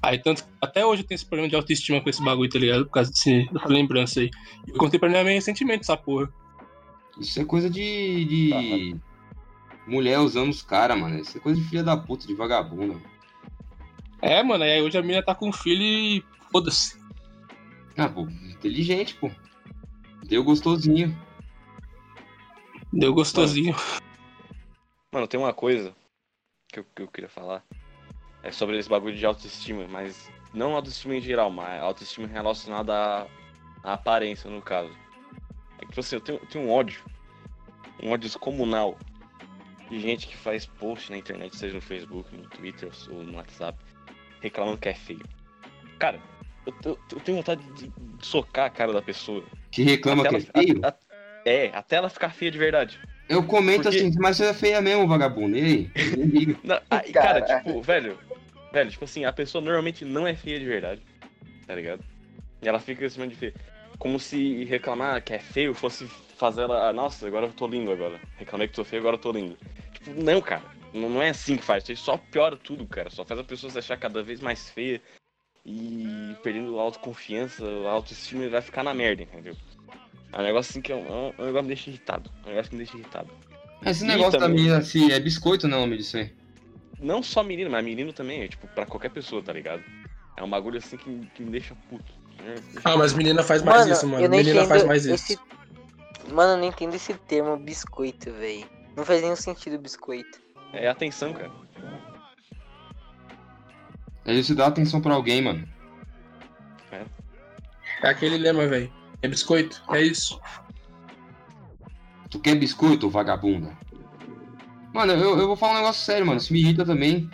[0.01, 2.85] Aí, tanto, até hoje eu tenho esse problema de autoestima com esse bagulho, tá ligado?
[2.85, 4.29] Por causa desse, dessa lembrança aí.
[4.67, 6.29] Eu contei pra minha mãe recentemente essa porra.
[7.17, 8.25] Isso é coisa de.
[8.25, 8.95] de...
[9.87, 11.19] Mulher usando os caras, mano.
[11.19, 13.01] Isso é coisa de filha da puta, de vagabundo.
[14.23, 16.23] É, mano, aí hoje a menina tá com um filho e.
[16.49, 16.97] Foda-se.
[17.97, 19.29] Ah, pô, inteligente, pô.
[20.23, 21.13] Deu gostosinho.
[22.93, 23.75] Deu gostosinho.
[25.11, 25.93] Mano, tem uma coisa
[26.69, 27.65] que eu, que eu queria falar.
[28.41, 33.27] É sobre esse bagulho de autoestima, mas não autoestima em geral, mas autoestima relacionada à,
[33.83, 34.97] à aparência, no caso.
[35.79, 37.03] É que, tipo assim, eu tenho, eu tenho um ódio.
[38.01, 38.97] Um ódio descomunal
[39.89, 43.77] de gente que faz post na internet, seja no Facebook, no Twitter ou no WhatsApp,
[44.43, 45.21] reclamando que é feio.
[45.97, 46.19] Cara,
[46.67, 47.91] eu, eu- eu tenho vontade de
[48.21, 49.43] socar a cara da pessoa.
[49.71, 50.79] Que reclama Até que é ela- feio?
[50.83, 50.95] a- a-
[51.49, 52.99] é, até ela ficar feia de verdade.
[53.29, 55.57] Eu comento Porque- assim, mas você é feia mesmo, vagabundo.
[55.57, 55.89] E aí?
[56.63, 57.63] Não, aí, cara, Caralho.
[57.65, 58.19] tipo, velho,
[58.71, 61.01] velho, tipo assim, a pessoa normalmente não é feia de verdade,
[61.65, 62.03] tá ligado?
[62.61, 63.53] E ela fica assim de feia.
[63.97, 66.05] Como se reclamar que é feio fosse
[66.37, 68.19] fazer ela, ah, nossa, agora eu tô lindo agora.
[68.37, 69.57] Reclamei que tô feio, agora eu tô lindo.
[69.93, 70.63] Tipo, não, cara.
[70.93, 71.87] Não, não é assim que faz.
[71.89, 73.09] Isso só piora tudo, cara.
[73.09, 75.01] Só faz a pessoa se achar cada vez mais feia
[75.65, 79.55] e perdendo a autoconfiança, a autoestima e vai ficar na merda, entendeu?
[80.31, 82.29] É um negócio assim que é um, é um negócio que me deixa irritado.
[82.43, 83.29] É um negócio que me deixa irritado.
[83.85, 86.33] Esse E negócio da menina, assim, é biscoito não, me disse aí.
[86.99, 89.83] Não só menino, mas menino também, é tipo, pra qualquer pessoa, tá ligado?
[90.37, 92.11] É um bagulho assim que, que me deixa puto.
[92.43, 92.55] né?
[92.83, 94.23] Ah, mas menina faz mais isso, mano.
[94.23, 95.13] eu não Menina faz mais isso.
[95.33, 95.39] esse...
[96.31, 98.65] Mano, eu não entendo esse termo biscoito, velho.
[98.95, 100.39] Não faz nenhum sentido biscoito.
[100.73, 101.51] É atenção, cara.
[104.25, 105.67] É isso dá atenção pra alguém, mano.
[108.01, 108.91] É aquele lema, velho.
[109.21, 110.39] É biscoito, é isso.
[112.29, 113.71] Tu quer biscoito, vagabunda?
[114.93, 116.39] Mano, eu, eu vou falar um negócio sério, mano.
[116.39, 117.29] Isso me irrita também.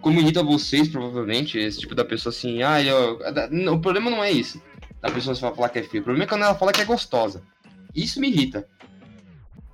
[0.00, 3.18] Como irrita vocês, provavelmente, esse tipo da pessoa assim, ah, eu...
[3.72, 4.62] o problema não é isso.
[5.00, 6.00] Da pessoa falar que é feio.
[6.00, 7.42] O problema é quando ela fala que é gostosa.
[7.94, 8.66] Isso me irrita.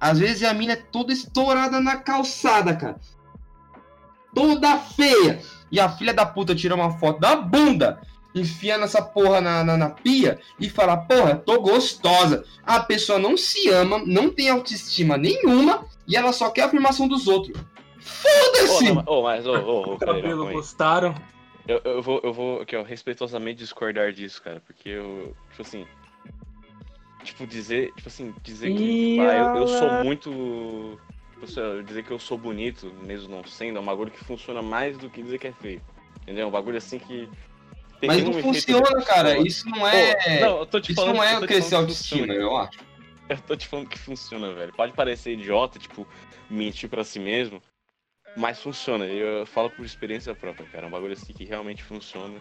[0.02, 2.96] Às vezes a mina é toda estourada na calçada, cara.
[4.34, 5.40] Toda feia.
[5.70, 8.02] E a filha da puta tira uma foto da bunda,
[8.34, 12.44] enfia nessa porra na, na, na pia e fala, porra, tô gostosa.
[12.66, 17.06] A pessoa não se ama, não tem autoestima nenhuma e ela só quer a afirmação
[17.06, 17.56] dos outros.
[18.00, 18.90] Foda-se!
[19.06, 21.14] ô, mas, ô, ô, ô, Cabelo gostaram.
[21.68, 25.86] Eu, eu vou, eu vou aqui, ó, respeitosamente discordar disso, cara, porque eu, tipo assim,
[27.22, 30.98] tipo, dizer, tipo assim, dizer que, ah, eu, eu sou muito,
[31.32, 34.60] tipo assim, dizer que eu sou bonito, mesmo não sendo, é um bagulho que funciona
[34.62, 35.80] mais do que dizer que é feio,
[36.22, 36.44] entendeu?
[36.44, 37.28] É um bagulho assim que...
[38.00, 39.38] tem- Mas não um funciona, de cara.
[39.38, 40.14] Isso não é.
[40.14, 42.78] Pô, não, eu tô te isso falando, não eu é te crescer autoestima, eu acho.
[43.28, 44.74] Eu tô te falando que funciona, velho.
[44.74, 46.06] Pode parecer idiota, tipo,
[46.50, 47.62] mentir pra si mesmo,
[48.36, 49.06] mas funciona.
[49.06, 50.84] Eu falo por experiência própria, cara.
[50.84, 52.38] É um bagulho assim que realmente funciona.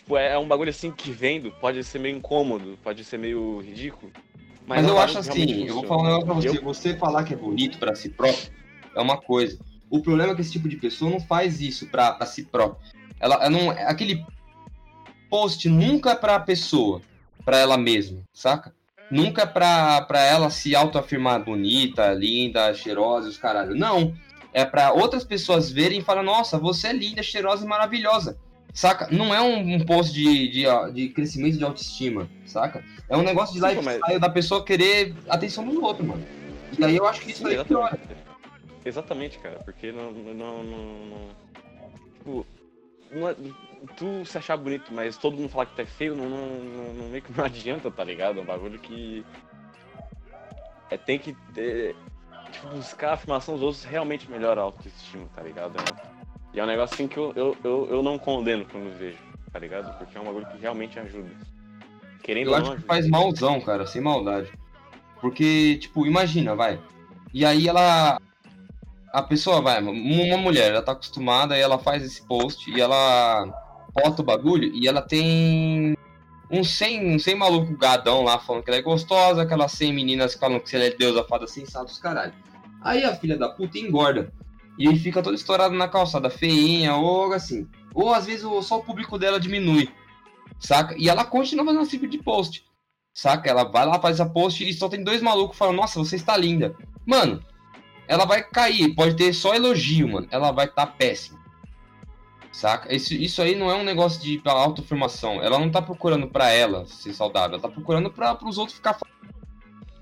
[0.00, 3.60] Tipo, é é um bagulho assim que vendo pode ser meio incômodo, pode ser meio
[3.60, 4.10] ridículo.
[4.66, 6.48] Mas, um eu acho assim, eu vou falar um negócio pra você.
[6.58, 8.50] Eu- Você falar que é bonito pra si próprio
[8.94, 9.58] é uma coisa.
[9.90, 12.80] O problema é que esse tipo de pessoa não faz isso pra, pra si próprio.
[13.18, 13.70] Ela, ela não.
[13.70, 14.24] Aquele
[15.28, 17.02] post nunca é pra pessoa,
[17.44, 18.72] pra ela mesma, saca?
[19.10, 23.74] Nunca é pra, pra ela se autoafirmar bonita, linda, cheirosa os caralho.
[23.74, 24.14] Não.
[24.52, 28.38] É pra outras pessoas verem e falar, nossa, você é linda, cheirosa e maravilhosa.
[28.72, 29.08] Saca?
[29.10, 32.84] Não é um, um post de, de, de crescimento de autoestima, saca?
[33.08, 36.24] É um negócio de lifestyle mas- da pessoa querer atenção do outro, mano.
[36.78, 37.96] E aí eu acho que isso aí piora.
[37.96, 38.20] Exatamente.
[38.84, 40.12] Exatamente, cara, porque não.
[40.12, 41.28] não, não, não-
[42.16, 42.46] tipo,
[43.10, 43.36] não é-
[43.96, 46.94] tu se achar bonito, mas todo mundo falar que tu é feio, não, não, não,
[46.94, 48.38] não- meio que não adianta, tá ligado?
[48.38, 49.24] É um bagulho que.
[50.90, 51.94] É, tem que ter.
[52.52, 55.74] Tipo, buscar a afirmação dos outros realmente melhora a autoestima, tá ligado?
[55.78, 56.19] É-
[56.52, 59.18] e é um negócio assim que eu, eu, eu, eu não condeno quando vejo,
[59.52, 59.96] tá ligado?
[59.98, 61.30] Porque é um bagulho que realmente ajuda.
[62.22, 62.86] Querendo Eu acho que ajuda.
[62.86, 64.50] faz malzão, cara, sem maldade.
[65.20, 66.80] Porque, tipo, imagina, vai.
[67.32, 68.18] E aí ela.
[69.12, 73.44] A pessoa vai, uma mulher, ela tá acostumada e ela faz esse post e ela
[73.92, 75.96] bota o bagulho e ela tem
[76.48, 80.34] uns 100, uns 100 maluco gadão lá falando que ela é gostosa, aquelas 100 meninas
[80.34, 82.32] que falam que ela é deusa, fada sensata, os caralho.
[82.82, 84.32] Aí a filha da puta engorda.
[84.80, 87.68] E aí fica toda estourada na calçada, feinha, ou assim.
[87.94, 89.90] Ou às vezes só o público dela diminui,
[90.58, 90.94] saca?
[90.96, 92.64] E ela continua fazendo esse tipo de post,
[93.12, 93.50] saca?
[93.50, 96.34] Ela vai lá, faz essa post e só tem dois malucos falando, nossa, você está
[96.34, 96.74] linda.
[97.04, 97.44] Mano,
[98.08, 100.26] ela vai cair, pode ter só elogio, mano.
[100.30, 101.38] Ela vai estar tá péssima.
[102.50, 102.94] Saca?
[102.94, 105.42] Isso, isso aí não é um negócio de autoafirmação.
[105.42, 108.94] Ela não tá procurando pra ela ser saudável, ela tá procurando pra, pros outros ficar.
[108.94, 109.06] fa-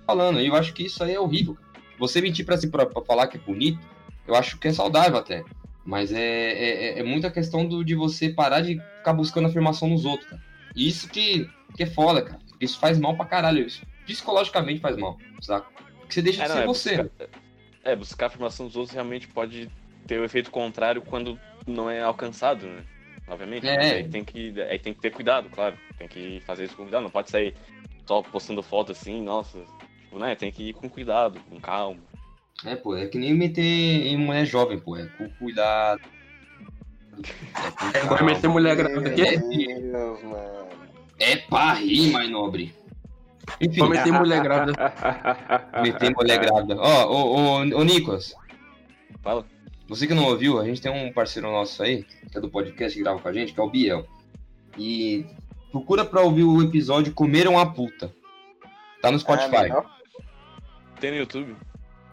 [0.07, 0.41] falando.
[0.41, 1.59] E eu acho que isso aí é horrível.
[1.99, 3.81] Você mentir pra si pra falar que é bonito,
[4.29, 5.43] eu acho que é saudável até.
[5.85, 10.05] Mas é, é, é muita questão do, de você parar de ficar buscando afirmação nos
[10.05, 10.43] outros, cara.
[10.77, 12.39] E isso que, que é foda, cara.
[12.61, 13.67] Isso faz mal pra caralho.
[13.67, 15.67] Isso psicologicamente faz mal, saca?
[15.99, 17.03] Porque você deixa É, de não, ser é você.
[17.03, 17.29] buscar-
[17.85, 19.71] É, buscar a afirmação dos outros realmente pode
[20.07, 22.83] ter o efeito contrário quando não é alcançado, né?
[23.27, 23.67] Obviamente.
[23.67, 23.97] É.
[23.97, 25.77] Aí tem, que, aí tem que ter cuidado, claro.
[25.99, 27.03] Tem que fazer isso com cuidado.
[27.03, 27.55] Não pode sair
[28.07, 29.59] só postando foto assim, nossa.
[30.03, 30.35] Tipo, né?
[30.35, 32.01] Tem que ir com cuidado, com calma.
[32.65, 34.97] É, pô, é que nem meter em mulher jovem, pô.
[34.97, 36.01] É com cuidado.
[37.95, 39.23] É, com É meter mulher grávida aqui.
[39.23, 40.69] É, Deus, mano.
[41.21, 42.75] é pra rir, mais nobre.
[43.61, 44.73] Enfim, Vou meter mulher grávida.
[45.83, 46.77] meter mulher grávida.
[46.79, 48.35] Ó, ô, ô, ô, Nicolas,
[49.23, 49.47] Fala.
[49.89, 52.97] você que não ouviu, a gente tem um parceiro nosso aí, que é do podcast
[52.97, 54.07] que grava com a gente, que é o Biel.
[54.77, 55.25] E
[55.71, 58.13] procura pra ouvir o episódio Comeram a Puta.
[59.01, 59.73] Tá no Spotify.
[61.01, 61.57] Tem no YouTube?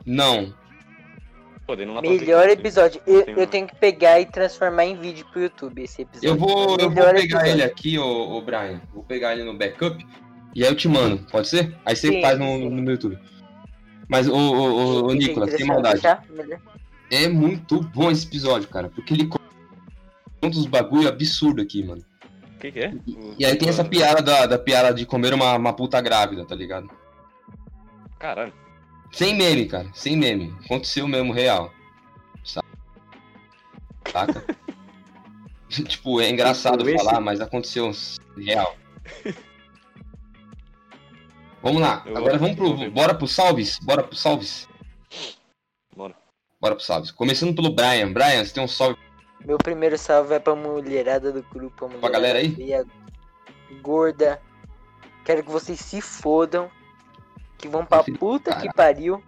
[0.05, 0.53] Não,
[1.65, 2.51] Pô, não Melhor tudo.
[2.51, 3.01] episódio.
[3.07, 6.29] Eu, eu tenho que pegar e transformar em vídeo pro YouTube esse episódio.
[6.29, 7.47] eu vou, eu vou pegar episódio.
[7.47, 8.79] ele aqui, ô, ô Brian.
[8.93, 10.05] Vou pegar ele no backup.
[10.53, 11.75] E aí eu te mando, pode ser?
[11.83, 12.69] Aí você Sim, faz no, sim.
[12.69, 13.17] no YouTube.
[14.07, 16.01] Mas, ô, ô, ô, ô Tem que Nicolas, sem maldade.
[17.09, 18.89] É muito bom esse episódio, cara.
[18.89, 19.43] Porque ele conta
[20.43, 22.05] uns bagulho absurdo aqui, mano.
[22.55, 22.93] O que, que é?
[23.39, 26.53] E aí tem essa piada da, da piada de comer uma, uma puta grávida, tá
[26.53, 26.89] ligado?
[28.19, 28.53] Caralho.
[29.15, 29.89] Sem meme, cara.
[29.93, 30.53] Sem meme.
[30.65, 31.71] Aconteceu mesmo, real.
[32.43, 32.61] Sa-
[34.11, 34.45] Saca?
[35.87, 37.89] tipo, é engraçado Tipo, esse- falar, mas aconteceu
[38.37, 38.75] real.
[41.61, 42.03] Vamos lá.
[42.05, 42.75] Eu Agora vamos pro.
[42.77, 42.89] ver.
[42.91, 43.79] Bora pro salves?
[43.79, 44.67] Bora pro salves?
[45.95, 46.13] Bora.
[46.59, 47.09] Bora pro salves.
[47.09, 48.11] Começando pelo Brian.
[48.11, 48.97] Brian, você tem um salve
[49.45, 51.85] Meu primeiro salve é pra mulherada do grupo.
[51.85, 52.53] A mulherada galera aí?
[53.81, 54.41] gorda.
[55.23, 56.69] Quero que vocês se fodam.
[57.65, 58.73] Que vão pra do puta que caralho.
[58.73, 59.23] pariu.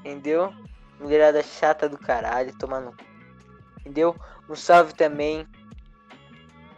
[0.00, 0.54] Entendeu?
[1.00, 2.94] Mulherada chata do caralho, tomando.
[3.80, 4.14] Entendeu?
[4.48, 5.46] Um salve também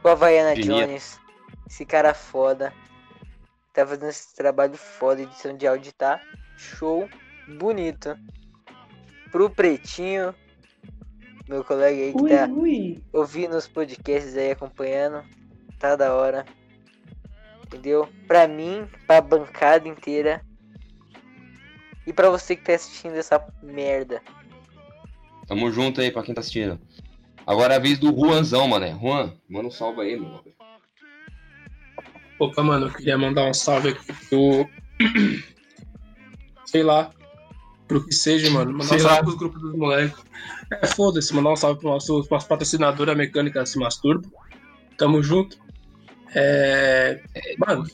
[0.00, 0.54] pro Havaiana.
[0.54, 1.20] Jones.
[1.68, 2.72] Esse cara foda.
[3.72, 5.20] Tá fazendo esse trabalho foda.
[5.22, 6.20] Edição de áudio tá
[6.56, 7.08] show.
[7.58, 8.16] Bonito.
[9.30, 10.34] Pro Pretinho.
[11.46, 13.04] Meu colega aí que Ui, tá ui.
[13.12, 15.22] ouvindo os podcasts aí, acompanhando.
[15.78, 16.46] Tá da hora.
[17.66, 18.08] Entendeu?
[18.26, 20.40] Pra mim, pra bancada inteira.
[22.06, 24.22] E pra você que tá assistindo essa merda.
[25.46, 26.78] Tamo junto aí pra quem tá assistindo.
[27.46, 28.96] Agora é a vez do Juanzão, mané.
[28.98, 30.40] Juan, manda um salve aí, meu.
[32.38, 34.68] Opa, mano, eu queria mandar um salve aqui pro.
[36.66, 37.10] Sei lá.
[37.86, 38.72] Pro que seja, mano.
[38.72, 39.22] Mandar Sei um salve lá.
[39.22, 40.24] pros grupos dos moleques.
[40.70, 44.32] É, foda-se, mandar um salve pro nosso, pro nosso patrocinador, a mecânica Se Masturbo.
[44.96, 45.58] Tamo junto.
[46.34, 47.22] É.
[47.58, 47.86] Mano.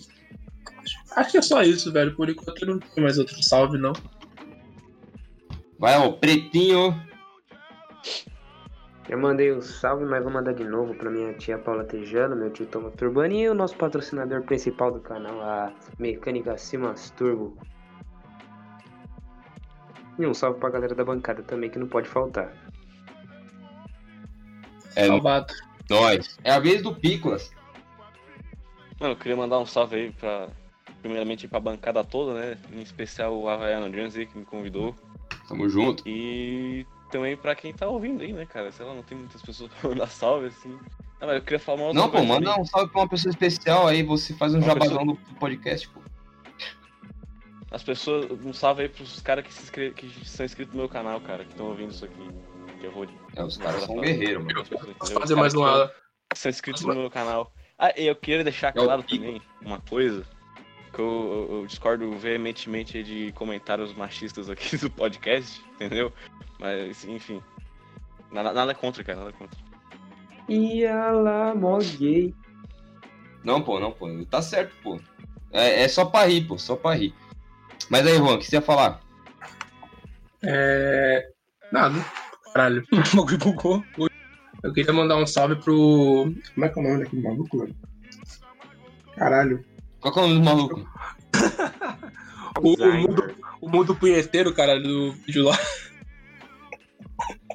[1.16, 2.14] Acho que é só isso, velho.
[2.14, 3.92] Por enquanto não tem mais outro salve, não.
[5.78, 6.94] Vai, ó, Pretinho.
[9.08, 12.50] Eu mandei um salve, mas vou mandar de novo pra minha tia Paula Tejano, meu
[12.50, 17.56] tio Thomas Turbani e o nosso patrocinador principal do canal, a Mecânica Simas Turbo.
[20.16, 22.52] E um salve pra galera da bancada também, que não pode faltar.
[24.94, 25.52] É Salvado.
[25.88, 26.38] nóis.
[26.44, 27.50] É a vez do Picolas.
[29.00, 30.48] Mano, eu queria mandar um salve aí pra.
[31.01, 32.59] Primeiramente pra bancada toda, né?
[32.72, 34.94] Em especial o Havaiano Jones aí que me convidou.
[35.48, 36.03] Tamo junto.
[36.07, 38.70] E também pra quem tá ouvindo aí, né, cara?
[38.70, 40.70] Sei lá, não tem muitas pessoas pra mandar salve assim.
[41.20, 43.30] Não, mas eu queria falar uma outra Não, pô, manda um salve pra uma pessoa
[43.30, 46.01] especial aí, você faz um Uma jabazão do podcast, pô.
[47.70, 48.26] As pessoas.
[48.44, 49.92] Um salve aí pros caras que, se inscre...
[49.92, 52.30] que são inscritos no meu canal, cara, que estão ouvindo isso aqui.
[52.80, 53.07] Que eu vou.
[53.36, 54.64] É, os caras são guerreiros, mano.
[54.98, 55.92] Posso fazer mais uma.
[56.32, 57.53] que são inscritos no meu canal.
[57.78, 60.24] Ah, e eu queria deixar É claro também uma coisa.
[60.93, 61.07] Que eu,
[61.51, 66.12] eu- eu discordo veementemente de comentários machistas aqui do podcast, entendeu?
[66.59, 67.41] Mas, enfim.
[68.32, 69.59] Nada, nada contra, cara, nada contra.
[70.49, 72.34] Ia lá, mó gay.
[73.45, 74.07] Não, pô, não, pô.
[74.28, 75.01] Tá certo, pô.
[75.53, 77.14] É, é só pra rir, pô, só pra rir.
[77.88, 79.01] Mas aí, Juan, o que você ia falar?
[80.43, 81.28] É.
[81.72, 82.05] Nada.
[82.53, 82.84] Caralho.
[83.14, 83.84] O bagulho bugou.
[84.62, 86.34] Eu queria mandar um salve pro.
[86.55, 87.74] Como é que é o nome daquele maluco, mano?
[89.16, 89.64] Caralho.
[90.01, 90.88] Qual que é o nome do maluco?
[92.62, 95.59] O, o, mundo, o mundo punheteiro, cara, do vídeo lá.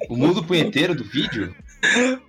[0.08, 1.54] O mundo punheteiro do vídeo?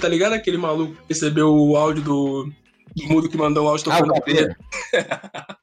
[0.00, 2.52] Tá ligado aquele maluco que recebeu o áudio do,
[2.96, 4.56] do mundo que mandou o áudio Ah, o tocando Caveira.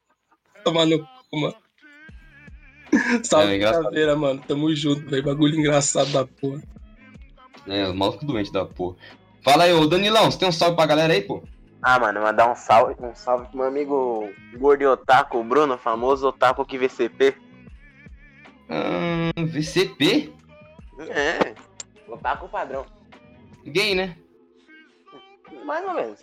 [0.64, 1.56] Tomar no cu, mano.
[3.24, 4.44] Salve, É, caveira, mano.
[4.48, 5.24] Tamo junto, velho.
[5.24, 6.62] Bagulho engraçado da porra.
[7.68, 8.98] É, o maluco doente da porra.
[9.44, 11.44] Fala aí, ô Danilão, você tem um salve pra galera aí, pô?
[11.82, 15.78] Ah, mano, mandar um salve, um salve pro meu amigo Gordo e Otaku, o Bruno,
[15.78, 17.36] famoso Otaku que VCP.
[18.70, 20.34] Hum, VCP?
[21.10, 21.56] É,
[22.08, 22.86] Otaku padrão.
[23.66, 24.18] Gay, né?
[25.66, 26.20] Mais ou menos.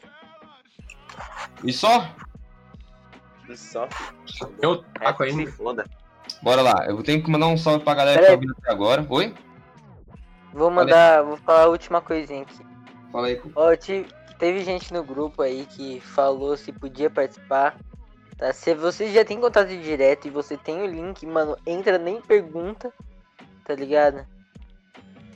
[1.65, 2.07] E só?
[3.55, 3.89] Só.
[4.61, 5.53] Eu É, taco que se ainda.
[5.53, 5.85] foda.
[6.43, 6.85] Bora lá.
[6.87, 8.37] Eu tenho que mandar um salve pra galera que Pera tá aí.
[8.37, 9.07] ouvindo até agora.
[9.09, 9.35] Oi?
[10.53, 12.59] Vou mandar, vou falar a última coisinha aqui.
[13.13, 13.41] Fala aí.
[13.55, 14.07] Ó, te-
[14.39, 17.77] teve gente no grupo aí que falou se podia participar.
[18.37, 18.53] Tá?
[18.53, 22.93] Se você já tem contato direto e você tem o link, mano, entra nem pergunta,
[23.65, 24.27] tá ligado?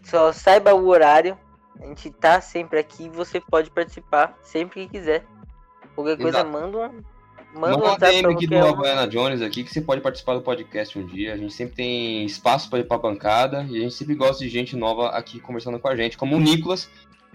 [0.04, 1.38] Só saiba o horário.
[1.80, 5.24] A gente tá sempre aqui e você pode participar sempre que quiser.
[5.94, 6.50] Qualquer coisa, Exato.
[6.50, 7.02] manda um.
[7.52, 8.56] Manda Manda um DM aqui do.
[8.56, 11.34] Havaiana Jones aqui que você pode participar do podcast um dia.
[11.34, 14.48] A gente sempre tem espaço pra ir pra bancada e a gente sempre gosta de
[14.48, 16.88] gente nova aqui conversando com a gente, como o Nicolas,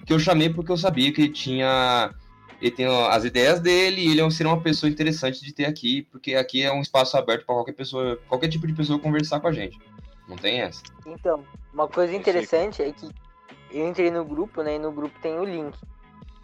[0.05, 2.13] que eu chamei porque eu sabia que ele tinha.
[2.61, 5.65] Ele tem as ideias dele e ele é um- seria uma pessoa interessante de ter
[5.65, 9.39] aqui, porque aqui é um espaço aberto pra qualquer pessoa, qualquer tipo de pessoa conversar
[9.41, 9.77] com a gente.
[10.27, 10.81] Não tem essa.
[11.05, 11.43] Então,
[11.73, 13.09] uma coisa interessante é que
[13.71, 14.75] eu entrei no grupo, né?
[14.75, 15.77] E no grupo tem o link.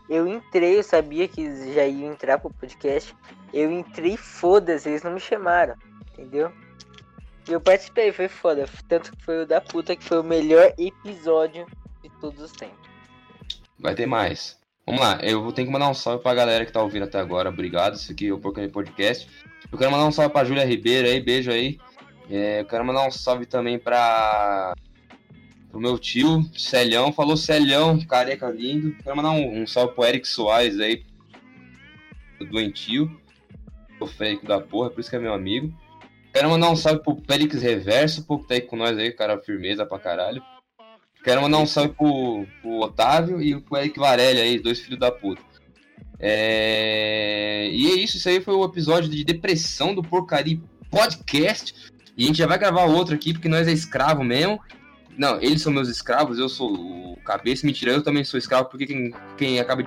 [0.09, 3.15] Eu entrei, eu sabia que já ia entrar pro podcast.
[3.53, 5.75] Eu entrei, foda-se, eles não me chamaram,
[6.11, 6.51] entendeu?
[7.47, 8.67] E eu participei, foi foda.
[8.87, 11.65] Tanto que foi o da puta que foi o melhor episódio
[12.03, 12.80] de todos os tempos.
[13.81, 14.59] Vai ter mais.
[14.85, 17.19] Vamos lá, eu vou ter que mandar um salve pra galera que tá ouvindo até
[17.19, 17.49] agora.
[17.49, 19.27] Obrigado, isso aqui é o Porcaria Podcast.
[19.71, 21.79] Eu quero mandar um salve pra Júlia Ribeiro aí, beijo aí.
[22.29, 24.73] É, eu quero mandar um salve também pra.
[25.69, 27.11] pro meu tio, Celhão.
[27.11, 28.95] Falou Celhão, careca lindo.
[29.03, 31.03] Quero mandar um, um salve pro Eric Soares aí,
[32.49, 33.19] doentio.
[33.99, 35.73] O fake da porra, por isso que é meu amigo.
[36.33, 39.39] Quero mandar um salve pro Félix Reverso, pô, que tá aí com nós aí, cara,
[39.39, 40.41] firmeza pra caralho.
[41.23, 45.11] Quero mandar um salve pro, pro Otávio e pro Eric Varelli aí, dois filhos da
[45.11, 45.41] puta.
[46.19, 47.69] É...
[47.71, 50.59] E é isso, isso aí foi o episódio de depressão do Porcaria
[50.89, 51.73] Podcast.
[52.17, 54.59] E a gente já vai gravar outro aqui, porque nós é escravo mesmo.
[55.17, 57.65] Não, eles são meus escravos, eu sou o cabeça.
[57.65, 59.81] Mentira, eu também sou escravo, porque quem, quem acaba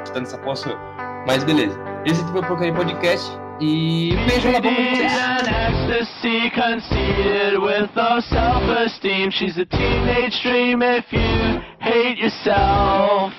[0.00, 0.78] editando essa eu.
[1.26, 1.78] Mas beleza.
[2.04, 3.30] Esse foi o Porcaria Podcast.
[3.62, 9.30] Um beijo na boca de ecstasy conceited with no self-esteem.
[9.30, 13.34] She's a teenage dream if you hate yourself.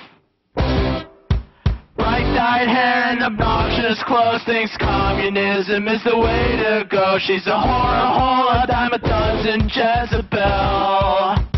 [1.96, 7.18] Bright dyed hair and obnoxious clothes thinks communism is the way to go.
[7.20, 11.51] She's a horror hole, a dime a dozen Jezebel.